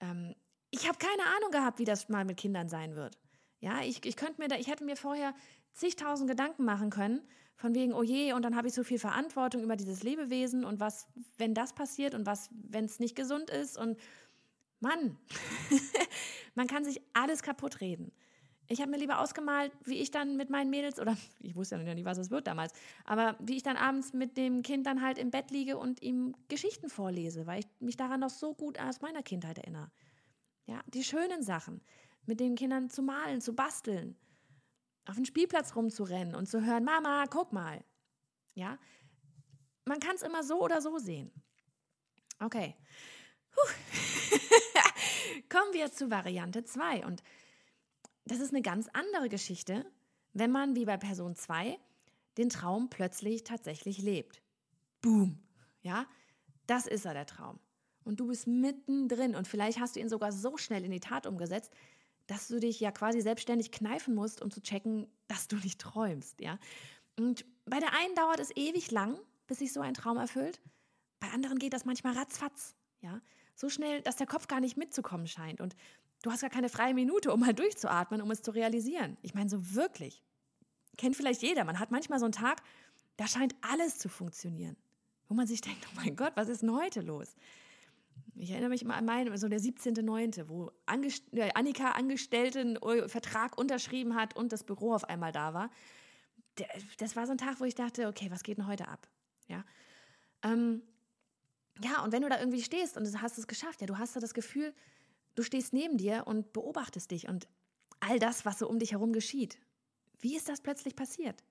Ähm, 0.00 0.34
ich 0.70 0.86
habe 0.86 0.98
keine 0.98 1.24
Ahnung 1.36 1.50
gehabt, 1.50 1.78
wie 1.78 1.84
das 1.84 2.08
mal 2.08 2.24
mit 2.24 2.36
Kindern 2.36 2.68
sein 2.68 2.94
wird. 2.94 3.18
Ja, 3.60 3.82
ich, 3.82 4.04
ich 4.04 4.16
könnte 4.16 4.40
mir 4.40 4.48
da, 4.48 4.56
ich 4.56 4.68
hätte 4.68 4.84
mir 4.84 4.96
vorher 4.96 5.34
zigtausend 5.72 6.28
Gedanken 6.28 6.64
machen 6.64 6.90
können, 6.90 7.22
von 7.56 7.74
wegen, 7.74 7.92
oh 7.92 8.02
je, 8.02 8.32
und 8.32 8.42
dann 8.42 8.56
habe 8.56 8.68
ich 8.68 8.74
so 8.74 8.82
viel 8.82 8.98
Verantwortung 8.98 9.62
über 9.62 9.76
dieses 9.76 10.02
Lebewesen 10.02 10.64
und 10.64 10.80
was, 10.80 11.06
wenn 11.36 11.52
das 11.52 11.74
passiert 11.74 12.14
und 12.14 12.24
was, 12.24 12.48
wenn 12.52 12.86
es 12.86 13.00
nicht 13.00 13.14
gesund 13.14 13.50
ist 13.50 13.76
und 13.76 13.98
Mann, 14.80 15.18
man 16.54 16.66
kann 16.66 16.84
sich 16.84 17.02
alles 17.12 17.42
kaputt 17.42 17.82
reden. 17.82 18.12
Ich 18.66 18.80
habe 18.80 18.90
mir 18.92 18.98
lieber 18.98 19.18
ausgemalt, 19.18 19.72
wie 19.84 19.98
ich 19.98 20.10
dann 20.10 20.36
mit 20.36 20.48
meinen 20.48 20.70
Mädels, 20.70 20.98
oder 20.98 21.16
ich 21.40 21.54
wusste 21.54 21.76
ja 21.76 21.82
noch 21.82 21.94
nicht, 21.94 22.06
was 22.06 22.18
es 22.18 22.30
wird 22.30 22.46
damals, 22.46 22.72
aber 23.04 23.36
wie 23.40 23.56
ich 23.56 23.62
dann 23.62 23.76
abends 23.76 24.14
mit 24.14 24.36
dem 24.36 24.62
Kind 24.62 24.86
dann 24.86 25.02
halt 25.02 25.18
im 25.18 25.30
Bett 25.30 25.50
liege 25.50 25.76
und 25.76 26.00
ihm 26.02 26.34
Geschichten 26.48 26.88
vorlese, 26.88 27.46
weil 27.46 27.60
ich 27.60 27.66
mich 27.80 27.96
daran 27.96 28.20
noch 28.20 28.30
so 28.30 28.54
gut 28.54 28.78
aus 28.78 29.02
meiner 29.02 29.22
Kindheit 29.22 29.58
erinnere. 29.58 29.90
Ja, 30.66 30.80
die 30.86 31.04
schönen 31.04 31.42
Sachen, 31.42 31.82
mit 32.26 32.40
den 32.40 32.54
Kindern 32.54 32.88
zu 32.88 33.02
malen, 33.02 33.40
zu 33.40 33.54
basteln, 33.54 34.16
auf 35.06 35.16
den 35.16 35.24
Spielplatz 35.24 35.74
rumzurennen 35.74 36.34
und 36.34 36.46
zu 36.46 36.64
hören, 36.64 36.84
Mama, 36.84 37.26
guck 37.28 37.52
mal. 37.52 37.84
Ja, 38.54 38.78
man 39.84 40.00
kann 40.00 40.16
es 40.16 40.22
immer 40.22 40.42
so 40.42 40.62
oder 40.62 40.80
so 40.80 40.98
sehen. 40.98 41.30
Okay. 42.38 42.76
Kommen 45.48 45.72
wir 45.72 45.90
zu 45.92 46.10
Variante 46.10 46.64
2 46.64 47.04
und 47.06 47.22
das 48.24 48.40
ist 48.40 48.52
eine 48.52 48.62
ganz 48.62 48.88
andere 48.92 49.28
Geschichte, 49.28 49.84
wenn 50.32 50.50
man 50.50 50.76
wie 50.76 50.84
bei 50.84 50.96
Person 50.96 51.34
2 51.34 51.78
den 52.38 52.48
Traum 52.48 52.88
plötzlich 52.88 53.44
tatsächlich 53.44 53.98
lebt. 53.98 54.42
Boom. 55.00 55.38
Ja, 55.82 56.06
das 56.66 56.86
ist 56.86 57.04
er, 57.04 57.14
der 57.14 57.26
Traum. 57.26 57.58
Und 58.04 58.20
du 58.20 58.28
bist 58.28 58.46
mittendrin 58.46 59.34
und 59.34 59.48
vielleicht 59.48 59.80
hast 59.80 59.96
du 59.96 60.00
ihn 60.00 60.08
sogar 60.08 60.32
so 60.32 60.56
schnell 60.56 60.84
in 60.84 60.90
die 60.90 61.00
Tat 61.00 61.26
umgesetzt, 61.26 61.72
dass 62.30 62.46
du 62.46 62.60
dich 62.60 62.78
ja 62.78 62.92
quasi 62.92 63.20
selbstständig 63.20 63.72
kneifen 63.72 64.14
musst, 64.14 64.40
um 64.40 64.52
zu 64.52 64.62
checken, 64.62 65.08
dass 65.26 65.48
du 65.48 65.56
nicht 65.56 65.80
träumst, 65.80 66.40
ja. 66.40 66.58
Und 67.18 67.44
bei 67.64 67.80
der 67.80 67.92
einen 67.92 68.14
dauert 68.14 68.38
es 68.38 68.56
ewig 68.56 68.92
lang, 68.92 69.18
bis 69.48 69.58
sich 69.58 69.72
so 69.72 69.80
ein 69.80 69.94
Traum 69.94 70.16
erfüllt. 70.16 70.60
Bei 71.18 71.28
anderen 71.30 71.58
geht 71.58 71.72
das 71.72 71.84
manchmal 71.84 72.16
ratzfatz, 72.16 72.76
ja. 73.00 73.20
So 73.56 73.68
schnell, 73.68 74.00
dass 74.02 74.14
der 74.14 74.28
Kopf 74.28 74.46
gar 74.46 74.60
nicht 74.60 74.76
mitzukommen 74.76 75.26
scheint. 75.26 75.60
Und 75.60 75.74
du 76.22 76.30
hast 76.30 76.42
gar 76.42 76.50
keine 76.50 76.68
freie 76.68 76.94
Minute, 76.94 77.32
um 77.32 77.40
mal 77.40 77.52
durchzuatmen, 77.52 78.22
um 78.22 78.30
es 78.30 78.42
zu 78.42 78.52
realisieren. 78.52 79.16
Ich 79.22 79.34
meine, 79.34 79.50
so 79.50 79.74
wirklich. 79.74 80.22
Kennt 80.96 81.16
vielleicht 81.16 81.42
jeder. 81.42 81.64
Man 81.64 81.80
hat 81.80 81.90
manchmal 81.90 82.20
so 82.20 82.26
einen 82.26 82.32
Tag, 82.32 82.62
da 83.16 83.26
scheint 83.26 83.56
alles 83.60 83.98
zu 83.98 84.08
funktionieren. 84.08 84.76
Wo 85.26 85.34
man 85.34 85.48
sich 85.48 85.62
denkt, 85.62 85.84
oh 85.90 85.96
mein 85.96 86.14
Gott, 86.14 86.32
was 86.36 86.48
ist 86.48 86.62
denn 86.62 86.72
heute 86.72 87.00
los? 87.00 87.34
Ich 88.40 88.50
erinnere 88.52 88.70
mich 88.70 88.80
immer 88.82 88.94
an 88.94 89.04
meinen, 89.04 89.36
so 89.36 89.48
der 89.48 89.60
17.9., 89.60 90.48
wo 90.48 90.70
Angest 90.86 91.24
Annika 91.54 91.90
Angestellten 91.90 92.78
Vertrag 93.06 93.58
unterschrieben 93.58 94.14
hat 94.14 94.34
und 94.34 94.50
das 94.52 94.64
Büro 94.64 94.94
auf 94.94 95.04
einmal 95.04 95.30
da 95.30 95.52
war. 95.52 95.70
Das 96.98 97.16
war 97.16 97.26
so 97.26 97.32
ein 97.32 97.38
Tag, 97.38 97.60
wo 97.60 97.64
ich 97.64 97.74
dachte, 97.74 98.08
okay, 98.08 98.30
was 98.30 98.42
geht 98.42 98.56
denn 98.56 98.66
heute 98.66 98.88
ab? 98.88 99.08
Ja, 99.48 99.62
ähm, 100.42 100.82
ja 101.82 102.02
und 102.02 102.12
wenn 102.12 102.22
du 102.22 102.30
da 102.30 102.38
irgendwie 102.38 102.62
stehst 102.62 102.96
und 102.96 103.22
hast 103.22 103.36
es 103.36 103.46
geschafft, 103.46 103.82
ja, 103.82 103.86
du 103.86 103.98
hast 103.98 104.16
da 104.16 104.20
das 104.20 104.32
Gefühl, 104.32 104.74
du 105.34 105.42
stehst 105.42 105.74
neben 105.74 105.98
dir 105.98 106.22
und 106.26 106.54
beobachtest 106.54 107.10
dich 107.10 107.28
und 107.28 107.46
all 108.00 108.18
das, 108.18 108.46
was 108.46 108.58
so 108.58 108.68
um 108.68 108.78
dich 108.78 108.92
herum 108.92 109.12
geschieht. 109.12 109.58
Wie 110.18 110.34
ist 110.34 110.48
das 110.48 110.62
plötzlich 110.62 110.96
passiert? 110.96 111.44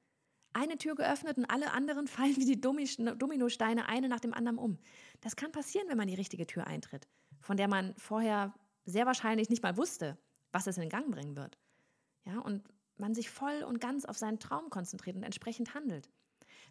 Eine 0.53 0.77
Tür 0.77 0.95
geöffnet 0.95 1.38
und 1.38 1.45
alle 1.45 1.71
anderen 1.71 2.07
fallen 2.07 2.35
wie 2.38 2.45
die 2.45 2.62
Dominosteine 2.62 3.88
eine 3.88 4.09
nach 4.09 4.19
dem 4.19 4.33
anderen 4.33 4.57
um. 4.57 4.77
Das 5.21 5.35
kann 5.35 5.51
passieren, 5.51 5.88
wenn 5.89 5.97
man 5.97 6.07
die 6.07 6.15
richtige 6.15 6.47
Tür 6.47 6.67
eintritt, 6.67 7.07
von 7.41 7.57
der 7.57 7.67
man 7.67 7.93
vorher 7.97 8.53
sehr 8.85 9.05
wahrscheinlich 9.05 9.49
nicht 9.49 9.63
mal 9.63 9.77
wusste, 9.77 10.17
was 10.51 10.67
es 10.67 10.77
in 10.77 10.89
Gang 10.89 11.12
bringen 11.12 11.35
wird. 11.35 11.57
Ja, 12.25 12.39
und 12.39 12.63
man 12.97 13.13
sich 13.15 13.29
voll 13.29 13.63
und 13.63 13.79
ganz 13.79 14.05
auf 14.05 14.17
seinen 14.17 14.39
Traum 14.39 14.69
konzentriert 14.69 15.15
und 15.15 15.23
entsprechend 15.23 15.73
handelt. 15.73 16.09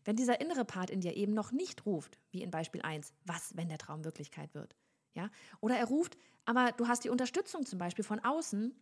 Wenn 0.05 0.17
dieser 0.17 0.41
innere 0.41 0.65
Part 0.65 0.91
in 0.91 1.01
dir 1.01 1.17
eben 1.17 1.33
noch 1.33 1.53
nicht 1.53 1.87
ruft, 1.87 2.19
wie 2.31 2.43
in 2.43 2.51
Beispiel 2.51 2.83
1, 2.83 3.13
was, 3.25 3.57
wenn 3.57 3.69
der 3.69 3.79
Traum 3.79 4.05
Wirklichkeit 4.05 4.55
wird? 4.55 4.77
Ja? 5.15 5.31
Oder 5.61 5.77
er 5.77 5.87
ruft, 5.87 6.17
aber 6.45 6.73
du 6.73 6.87
hast 6.87 7.05
die 7.05 7.11
Unterstützung 7.11 7.67
zum 7.67 7.79
Beispiel 7.79 8.05
von 8.05 8.21
außen, 8.21 8.75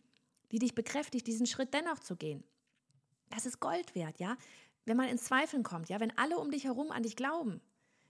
die 0.51 0.59
dich 0.59 0.75
bekräftigt, 0.75 1.27
diesen 1.27 1.45
Schritt 1.45 1.73
dennoch 1.73 1.99
zu 1.99 2.15
gehen. 2.15 2.43
Das 3.29 3.45
ist 3.45 3.59
Gold 3.59 3.93
wert, 3.95 4.19
ja? 4.19 4.37
Wenn 4.87 4.97
man 4.97 5.09
ins 5.09 5.25
Zweifeln 5.25 5.63
kommt, 5.63 5.89
ja, 5.89 5.99
wenn 5.99 6.17
alle 6.17 6.37
um 6.37 6.49
dich 6.49 6.63
herum 6.63 6.91
an 6.91 7.03
dich 7.03 7.15
glauben, 7.15 7.61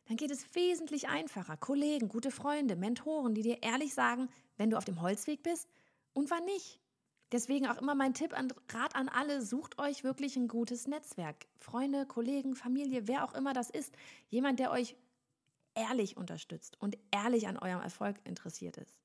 dann 0.06 0.16
geht 0.16 0.32
es 0.32 0.56
wesentlich 0.56 1.10
einfacher. 1.10 1.58
Kollegen, 1.58 2.08
gute 2.08 2.32
Freunde, 2.32 2.76
Mentoren, 2.76 3.34
die 3.34 3.42
dir 3.42 3.64
ehrlich 3.64 3.94
sagen, 3.94 4.30
wenn 4.58 4.70
du 4.70 4.78
auf 4.78 4.86
dem 4.86 5.02
Holzweg 5.02 5.42
bist 5.44 5.68
und 6.14 6.30
wann 6.30 6.46
nicht. 6.46 6.80
Deswegen 7.32 7.68
auch 7.68 7.82
immer 7.82 7.96
mein 7.96 8.14
Tipp 8.14 8.38
an 8.38 8.54
Rat 8.70 8.96
an 8.96 9.10
alle, 9.10 9.42
sucht 9.42 9.80
euch 9.80 10.04
wirklich 10.04 10.38
ein 10.38 10.48
gutes 10.48 10.88
Netzwerk. 10.88 11.48
Freunde, 11.58 12.06
Kollegen, 12.06 12.56
Familie, 12.56 13.08
wer 13.08 13.26
auch 13.26 13.34
immer 13.34 13.54
das 13.54 13.70
ist. 13.70 13.94
Jemand, 14.30 14.60
der 14.60 14.72
euch 14.72 14.96
ehrlich 15.74 16.16
unterstützt 16.16 16.80
und 16.80 16.98
ehrlich 17.12 17.48
an 17.48 17.58
eurem 17.58 17.82
Erfolg 17.82 18.18
interessiert 18.24 18.78
ist. 18.78 19.00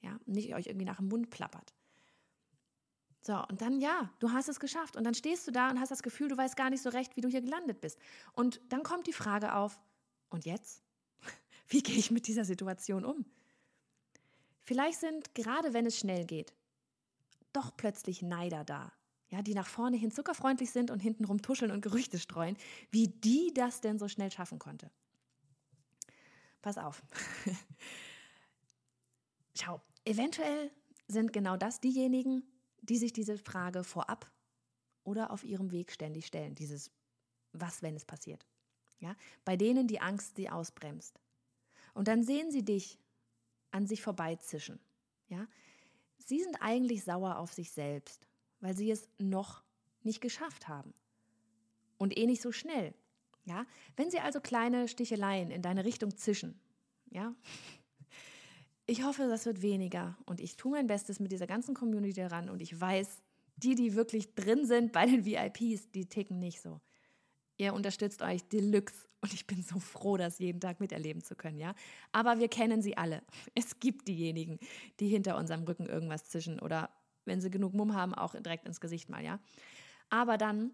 Ja, 0.00 0.18
nicht 0.24 0.54
euch 0.54 0.66
irgendwie 0.66 0.86
nach 0.86 0.96
dem 0.96 1.08
Mund 1.08 1.30
plappert. 1.30 1.74
So, 3.22 3.40
und 3.48 3.62
dann 3.62 3.80
ja, 3.80 4.10
du 4.18 4.32
hast 4.32 4.48
es 4.48 4.58
geschafft. 4.58 4.96
Und 4.96 5.04
dann 5.04 5.14
stehst 5.14 5.46
du 5.46 5.52
da 5.52 5.70
und 5.70 5.80
hast 5.80 5.90
das 5.90 6.02
Gefühl, 6.02 6.28
du 6.28 6.36
weißt 6.36 6.56
gar 6.56 6.70
nicht 6.70 6.82
so 6.82 6.90
recht, 6.90 7.16
wie 7.16 7.20
du 7.20 7.28
hier 7.28 7.40
gelandet 7.40 7.80
bist. 7.80 7.98
Und 8.32 8.60
dann 8.68 8.82
kommt 8.82 9.06
die 9.06 9.12
Frage 9.12 9.54
auf, 9.54 9.80
und 10.28 10.44
jetzt? 10.44 10.82
Wie 11.68 11.82
gehe 11.82 11.96
ich 11.96 12.10
mit 12.10 12.26
dieser 12.26 12.44
Situation 12.44 13.04
um? 13.04 13.24
Vielleicht 14.62 14.98
sind, 15.00 15.34
gerade 15.34 15.72
wenn 15.72 15.86
es 15.86 15.98
schnell 15.98 16.24
geht, 16.24 16.54
doch 17.52 17.76
plötzlich 17.76 18.22
Neider 18.22 18.64
da, 18.64 18.92
ja, 19.28 19.42
die 19.42 19.54
nach 19.54 19.66
vorne 19.66 19.96
hin 19.96 20.10
zuckerfreundlich 20.10 20.70
sind 20.70 20.90
und 20.90 21.00
hintenrum 21.00 21.42
tuscheln 21.42 21.70
und 21.70 21.82
Gerüchte 21.82 22.18
streuen, 22.18 22.56
wie 22.90 23.08
die 23.08 23.52
das 23.54 23.80
denn 23.80 23.98
so 23.98 24.08
schnell 24.08 24.30
schaffen 24.30 24.58
konnte. 24.58 24.90
Pass 26.62 26.78
auf. 26.78 27.02
Schau, 29.54 29.82
eventuell 30.04 30.70
sind 31.08 31.32
genau 31.32 31.56
das 31.56 31.80
diejenigen, 31.80 32.42
die 32.82 32.98
sich 32.98 33.12
diese 33.12 33.38
Frage 33.38 33.84
vorab 33.84 34.30
oder 35.04 35.30
auf 35.30 35.44
ihrem 35.44 35.72
Weg 35.72 35.90
ständig 35.90 36.26
stellen. 36.26 36.54
Dieses 36.54 36.90
Was, 37.52 37.82
wenn 37.82 37.96
es 37.96 38.04
passiert? 38.04 38.46
Ja? 39.00 39.16
Bei 39.44 39.56
denen 39.56 39.88
die 39.88 40.00
Angst 40.00 40.36
sie 40.36 40.50
ausbremst. 40.50 41.18
Und 41.94 42.08
dann 42.08 42.22
sehen 42.22 42.50
sie 42.50 42.64
dich 42.64 42.98
an 43.70 43.86
sich 43.86 44.02
vorbeizischen. 44.02 44.80
Ja? 45.28 45.46
Sie 46.18 46.42
sind 46.42 46.56
eigentlich 46.60 47.04
sauer 47.04 47.38
auf 47.38 47.52
sich 47.52 47.70
selbst, 47.70 48.28
weil 48.60 48.76
sie 48.76 48.90
es 48.90 49.08
noch 49.18 49.64
nicht 50.02 50.20
geschafft 50.20 50.68
haben. 50.68 50.92
Und 51.98 52.16
eh 52.16 52.26
nicht 52.26 52.42
so 52.42 52.52
schnell. 52.52 52.94
Ja, 53.44 53.66
wenn 53.96 54.10
sie 54.10 54.20
also 54.20 54.40
kleine 54.40 54.86
Sticheleien 54.86 55.50
in 55.50 55.62
deine 55.62 55.84
Richtung 55.84 56.16
zischen, 56.16 56.60
ja, 57.10 57.34
ich 58.86 59.04
hoffe, 59.04 59.28
das 59.28 59.46
wird 59.46 59.62
weniger 59.62 60.16
und 60.26 60.40
ich 60.40 60.56
tue 60.56 60.72
mein 60.72 60.86
Bestes 60.86 61.20
mit 61.20 61.32
dieser 61.32 61.46
ganzen 61.46 61.74
Community 61.74 62.14
daran 62.14 62.50
und 62.50 62.60
ich 62.60 62.78
weiß, 62.80 63.22
die, 63.56 63.74
die 63.74 63.94
wirklich 63.94 64.34
drin 64.34 64.66
sind 64.66 64.92
bei 64.92 65.06
den 65.06 65.24
VIPs, 65.24 65.90
die 65.92 66.06
ticken 66.06 66.38
nicht 66.38 66.60
so. 66.60 66.80
Ihr 67.58 67.74
unterstützt 67.74 68.22
euch 68.22 68.42
Deluxe 68.48 69.06
und 69.20 69.32
ich 69.32 69.46
bin 69.46 69.62
so 69.62 69.78
froh, 69.78 70.16
das 70.16 70.38
jeden 70.38 70.60
Tag 70.60 70.80
miterleben 70.80 71.22
zu 71.22 71.36
können, 71.36 71.58
ja. 71.58 71.74
Aber 72.10 72.38
wir 72.40 72.48
kennen 72.48 72.82
sie 72.82 72.96
alle. 72.96 73.22
Es 73.54 73.78
gibt 73.78 74.08
diejenigen, 74.08 74.58
die 74.98 75.08
hinter 75.08 75.36
unserem 75.36 75.62
Rücken 75.62 75.86
irgendwas 75.86 76.28
zischen 76.28 76.58
oder 76.58 76.90
wenn 77.24 77.40
sie 77.40 77.50
genug 77.50 77.72
Mumm 77.72 77.94
haben, 77.94 78.14
auch 78.14 78.34
direkt 78.34 78.66
ins 78.66 78.80
Gesicht 78.80 79.08
mal, 79.08 79.22
ja. 79.22 79.38
Aber 80.10 80.38
dann 80.38 80.72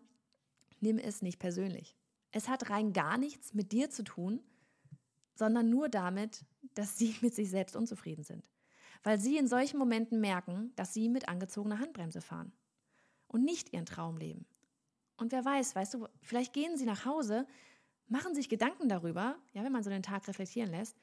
nimm 0.80 0.98
es 0.98 1.20
nicht 1.20 1.38
persönlich. 1.38 1.94
Es 2.30 2.48
hat 2.48 2.70
rein 2.70 2.92
gar 2.92 3.18
nichts 3.18 3.54
mit 3.54 3.72
dir 3.72 3.90
zu 3.90 4.02
tun, 4.02 4.40
sondern 5.38 5.70
nur 5.70 5.88
damit, 5.88 6.44
dass 6.74 6.98
sie 6.98 7.14
mit 7.22 7.34
sich 7.34 7.48
selbst 7.48 7.76
unzufrieden 7.76 8.24
sind. 8.24 8.50
Weil 9.04 9.20
sie 9.20 9.36
in 9.36 9.46
solchen 9.46 9.78
Momenten 9.78 10.20
merken, 10.20 10.72
dass 10.74 10.92
sie 10.92 11.08
mit 11.08 11.28
angezogener 11.28 11.78
Handbremse 11.78 12.20
fahren 12.20 12.52
und 13.28 13.44
nicht 13.44 13.72
ihren 13.72 13.86
Traum 13.86 14.16
leben. 14.16 14.44
Und 15.16 15.30
wer 15.30 15.44
weiß, 15.44 15.76
weißt 15.76 15.94
du, 15.94 16.08
vielleicht 16.20 16.52
gehen 16.52 16.76
sie 16.76 16.84
nach 16.84 17.04
Hause, 17.04 17.46
machen 18.08 18.34
sich 18.34 18.48
Gedanken 18.48 18.88
darüber, 18.88 19.36
ja, 19.52 19.62
wenn 19.62 19.72
man 19.72 19.84
so 19.84 19.90
den 19.90 20.02
Tag 20.02 20.26
reflektieren 20.26 20.70
lässt, 20.70 20.96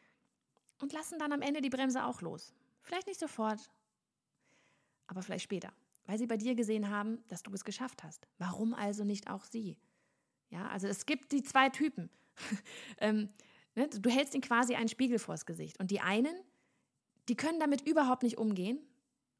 und 0.79 0.91
lassen 0.91 1.17
dann 1.17 1.31
am 1.31 1.41
Ende 1.41 1.61
die 1.61 1.69
Bremse 1.69 2.03
auch 2.03 2.21
los. 2.21 2.53
Vielleicht 2.81 3.07
nicht 3.07 3.19
sofort, 3.19 3.69
aber 5.07 5.21
vielleicht 5.21 5.45
später, 5.45 5.71
weil 6.05 6.17
sie 6.17 6.27
bei 6.27 6.35
dir 6.35 6.55
gesehen 6.55 6.89
haben, 6.89 7.23
dass 7.29 7.43
du 7.43 7.53
es 7.53 7.63
geschafft 7.63 8.03
hast. 8.03 8.27
Warum 8.37 8.73
also 8.73 9.05
nicht 9.05 9.29
auch 9.29 9.45
sie? 9.45 9.77
Ja, 10.49 10.67
also 10.67 10.87
es 10.87 11.05
gibt 11.05 11.31
die 11.31 11.43
zwei 11.43 11.69
Typen. 11.69 12.09
ähm, 12.97 13.29
ne, 13.75 13.87
du 13.89 14.09
hältst 14.09 14.33
ihnen 14.33 14.41
quasi 14.41 14.75
einen 14.75 14.89
Spiegel 14.89 15.19
vors 15.19 15.45
Gesicht. 15.45 15.79
Und 15.79 15.91
die 15.91 16.01
einen, 16.01 16.35
die 17.29 17.35
können 17.35 17.59
damit 17.59 17.81
überhaupt 17.87 18.23
nicht 18.23 18.37
umgehen. 18.37 18.79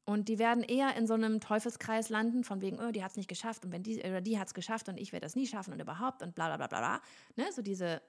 Und 0.04 0.28
die 0.28 0.38
werden 0.38 0.62
eher 0.62 0.94
in 0.94 1.08
so 1.08 1.14
einem 1.14 1.40
Teufelskreis 1.40 2.10
landen, 2.10 2.44
von 2.44 2.60
wegen, 2.60 2.78
oh, 2.78 2.92
die 2.92 3.02
hat 3.02 3.10
es 3.10 3.16
nicht 3.16 3.28
geschafft 3.28 3.64
und 3.64 3.72
wenn 3.72 3.82
die 3.82 3.98
oder 3.98 4.20
die 4.20 4.38
hat 4.38 4.46
es 4.46 4.54
geschafft 4.54 4.88
und 4.88 4.98
ich 4.98 5.12
werde 5.12 5.26
das 5.26 5.34
nie 5.34 5.48
schaffen 5.48 5.72
und 5.72 5.80
überhaupt 5.80 6.22
und 6.22 6.36
bla 6.36 6.46
bla 6.46 6.56
bla 6.56 6.68
bla 6.68 6.78
bla. 6.78 7.02
Ne? 7.34 7.50
So 7.52 7.60
diese, 7.60 8.00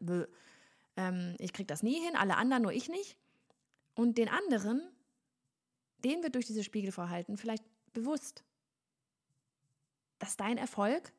ähm, 0.95 1.35
ich 1.39 1.53
kriege 1.53 1.65
das 1.65 1.81
nie 1.81 1.99
hin, 1.99 2.15
alle 2.15 2.37
anderen, 2.37 2.61
nur 2.61 2.71
ich 2.71 2.87
nicht. 2.87 3.17
Und 3.95 4.19
den 4.19 4.29
anderen, 4.29 4.87
denen 6.03 6.21
wird 6.21 6.35
durch 6.35 6.45
diese 6.45 6.63
Spiegelvorhalten 6.63 7.35
vielleicht 7.35 7.63
bewusst, 7.93 8.43
dass 10.19 10.37
dein 10.37 10.59
Erfolg 10.59 11.11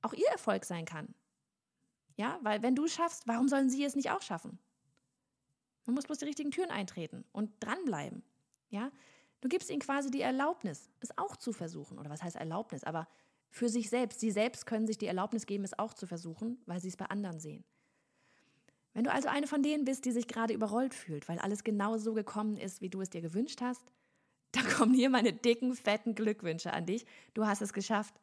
auch 0.00 0.14
ihr 0.14 0.28
Erfolg 0.28 0.64
sein 0.64 0.86
kann. 0.86 1.14
Ja, 2.16 2.38
weil 2.42 2.62
wenn 2.62 2.74
du 2.74 2.88
schaffst, 2.88 3.26
warum 3.28 3.48
sollen 3.48 3.70
sie 3.70 3.84
es 3.84 3.94
nicht 3.94 4.10
auch 4.10 4.22
schaffen? 4.22 4.58
Man 5.84 5.94
muss 5.94 6.06
bloß 6.06 6.18
die 6.18 6.24
richtigen 6.24 6.50
Türen 6.50 6.70
eintreten 6.70 7.24
und 7.32 7.52
dranbleiben. 7.60 8.22
Ja, 8.70 8.90
du 9.40 9.48
gibst 9.48 9.70
ihnen 9.70 9.80
quasi 9.80 10.10
die 10.10 10.22
Erlaubnis, 10.22 10.90
es 11.00 11.16
auch 11.16 11.36
zu 11.36 11.52
versuchen. 11.52 11.98
Oder 11.98 12.10
was 12.10 12.22
heißt 12.22 12.36
Erlaubnis? 12.36 12.84
Aber 12.84 13.06
für 13.50 13.68
sich 13.68 13.88
selbst. 13.88 14.20
Sie 14.20 14.30
selbst 14.30 14.66
können 14.66 14.86
sich 14.86 14.98
die 14.98 15.06
Erlaubnis 15.06 15.46
geben, 15.46 15.64
es 15.64 15.78
auch 15.78 15.94
zu 15.94 16.06
versuchen, 16.06 16.58
weil 16.66 16.80
sie 16.80 16.88
es 16.88 16.96
bei 16.96 17.06
anderen 17.06 17.40
sehen. 17.40 17.64
Wenn 18.92 19.04
du 19.04 19.12
also 19.12 19.28
eine 19.28 19.46
von 19.46 19.62
denen 19.62 19.84
bist, 19.84 20.04
die 20.04 20.12
sich 20.12 20.26
gerade 20.26 20.54
überrollt 20.54 20.94
fühlt, 20.94 21.28
weil 21.28 21.38
alles 21.38 21.64
genau 21.64 21.98
so 21.98 22.14
gekommen 22.14 22.56
ist, 22.56 22.80
wie 22.80 22.88
du 22.88 23.00
es 23.00 23.10
dir 23.10 23.20
gewünscht 23.20 23.60
hast, 23.60 23.84
dann 24.52 24.66
kommen 24.68 24.94
hier 24.94 25.10
meine 25.10 25.32
dicken, 25.32 25.74
fetten 25.74 26.14
Glückwünsche 26.14 26.72
an 26.72 26.86
dich. 26.86 27.06
Du 27.34 27.46
hast 27.46 27.62
es 27.62 27.72
geschafft. 27.72 28.14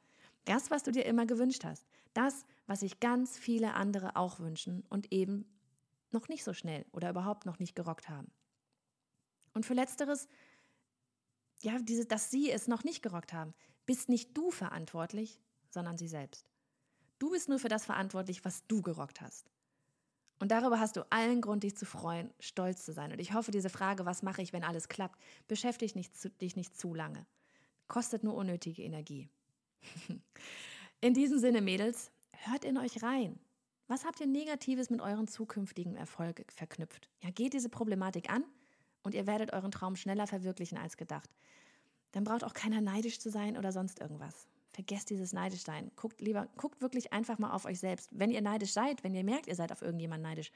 Das, 0.46 0.72
was 0.72 0.84
du 0.84 0.92
dir 0.92 1.06
immer 1.06 1.26
gewünscht 1.26 1.64
hast. 1.64 1.86
Das, 2.14 2.46
was 2.67 2.82
sich 2.82 2.99
ganz 2.99 3.38
viele 3.38 3.73
andere 3.73 4.15
auch 4.15 4.39
wünschen 4.39 4.84
und 4.89 5.12
eben 5.12 5.45
noch 6.12 6.28
nicht 6.28 6.43
so 6.43 6.54
schnell 6.54 6.86
oder 6.91 7.10
überhaupt 7.10 7.45
noch 7.45 7.60
nicht 7.60 7.76
gerockt 7.76 8.10
haben. 8.10 8.32
Und 9.54 9.65
für 9.65 9.73
letzteres, 9.73 10.28
ja, 11.62 11.78
diese, 11.80 12.06
dass 12.06 12.32
sie 12.32 12.52
es 12.52 12.67
noch 12.67 12.84
nicht 12.84 13.02
gerockt 13.02 13.34
haben, 13.34 13.54
bist 13.86 14.10
nicht 14.10 14.36
du 14.38 14.52
verantwortlich, 14.52 15.39
sondern 15.69 15.97
sie 15.97 16.08
selbst. 16.08 16.49
Du 17.19 17.32
bist 17.32 17.49
nur 17.49 17.60
für 17.60 17.69
das 17.69 17.86
verantwortlich, 17.86 18.45
was 18.45 18.65
du 18.67 18.82
gerockt 18.82 19.21
hast. 19.21 19.49
Und 20.39 20.52
darüber 20.52 20.80
hast 20.80 20.97
du 20.97 21.10
allen 21.12 21.41
Grund, 21.41 21.63
dich 21.63 21.78
zu 21.78 21.86
freuen, 21.86 22.34
stolz 22.39 22.84
zu 22.84 22.91
sein. 22.91 23.12
Und 23.12 23.19
ich 23.19 23.34
hoffe, 23.34 23.52
diese 23.52 23.69
Frage, 23.69 24.06
was 24.06 24.23
mache 24.23 24.41
ich, 24.41 24.52
wenn 24.52 24.63
alles 24.63 24.89
klappt, 24.89 25.21
beschäftigt 25.47 25.95
nicht 25.95 26.17
zu, 26.17 26.30
dich 26.30 26.56
nicht 26.56 26.78
zu 26.78 26.93
lange. 26.93 27.26
Kostet 27.88 28.23
nur 28.23 28.36
unnötige 28.36 28.82
Energie. 28.84 29.30
In 31.02 31.13
diesem 31.13 31.39
Sinne, 31.39 31.62
Mädels, 31.62 32.12
hört 32.48 32.66
in 32.66 32.78
euch 32.78 33.02
rein. 33.04 33.40
Was 33.88 34.06
habt 34.06 34.20
ihr 34.22 34.28
Negatives 34.28 34.90
mit 34.90 35.02
euren 35.02 35.28
zukünftigen 35.28 35.96
Erfolg 35.96 36.46
verknüpft? 36.50 37.10
Ja, 37.22 37.32
geht 37.32 37.54
diese 37.54 37.70
Problematik 37.70 38.30
an 38.30 38.44
und 39.04 39.14
ihr 39.14 39.28
werdet 39.28 39.54
euren 39.54 39.72
Traum 39.72 39.96
schneller 39.96 40.28
verwirklichen 40.28 40.78
als 40.78 40.98
gedacht. 40.98 41.30
Dann 42.12 42.24
braucht 42.24 42.44
auch 42.44 42.54
keiner 42.54 42.82
neidisch 42.82 43.20
zu 43.20 43.30
sein 43.30 43.58
oder 43.58 43.72
sonst 43.72 44.00
irgendwas. 44.00 44.48
Vergesst 44.72 45.10
dieses 45.10 45.34
Neidischsein. 45.34 45.92
Guckt 45.96 46.22
lieber, 46.22 46.48
guckt 46.58 46.82
wirklich 46.82 47.14
einfach 47.14 47.38
mal 47.38 47.52
auf 47.52 47.66
euch 47.66 47.80
selbst. 47.80 48.10
Wenn 48.12 48.32
ihr 48.32 48.42
neidisch 48.42 48.72
seid, 48.72 49.04
wenn 49.04 49.14
ihr 49.14 49.24
merkt, 49.24 49.48
ihr 49.48 49.56
seid 49.56 49.72
auf 49.72 49.82
irgendjemanden 49.82 50.28
neidisch, 50.28 50.52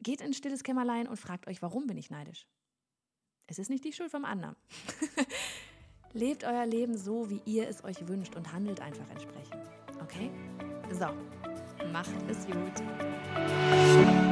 geht 0.00 0.20
in 0.20 0.28
ein 0.28 0.34
stilles 0.34 0.62
Kämmerlein 0.62 1.08
und 1.08 1.16
fragt 1.16 1.48
euch, 1.48 1.60
warum 1.62 1.86
bin 1.86 1.98
ich 1.98 2.10
neidisch? 2.10 2.46
Es 3.46 3.58
ist 3.58 3.70
nicht 3.70 3.84
die 3.84 3.92
Schuld 3.92 4.10
vom 4.10 4.24
anderen. 4.24 4.56
Lebt 6.12 6.44
euer 6.44 6.66
Leben 6.66 6.96
so, 6.96 7.28
wie 7.28 7.42
ihr 7.44 7.68
es 7.68 7.84
euch 7.84 8.08
wünscht 8.08 8.36
und 8.36 8.52
handelt 8.52 8.80
einfach 8.80 9.08
entsprechend. 9.10 9.62
Okay? 10.02 10.30
So, 10.92 11.06
macht 11.92 12.10
es 12.28 12.46
gut. 12.46 14.25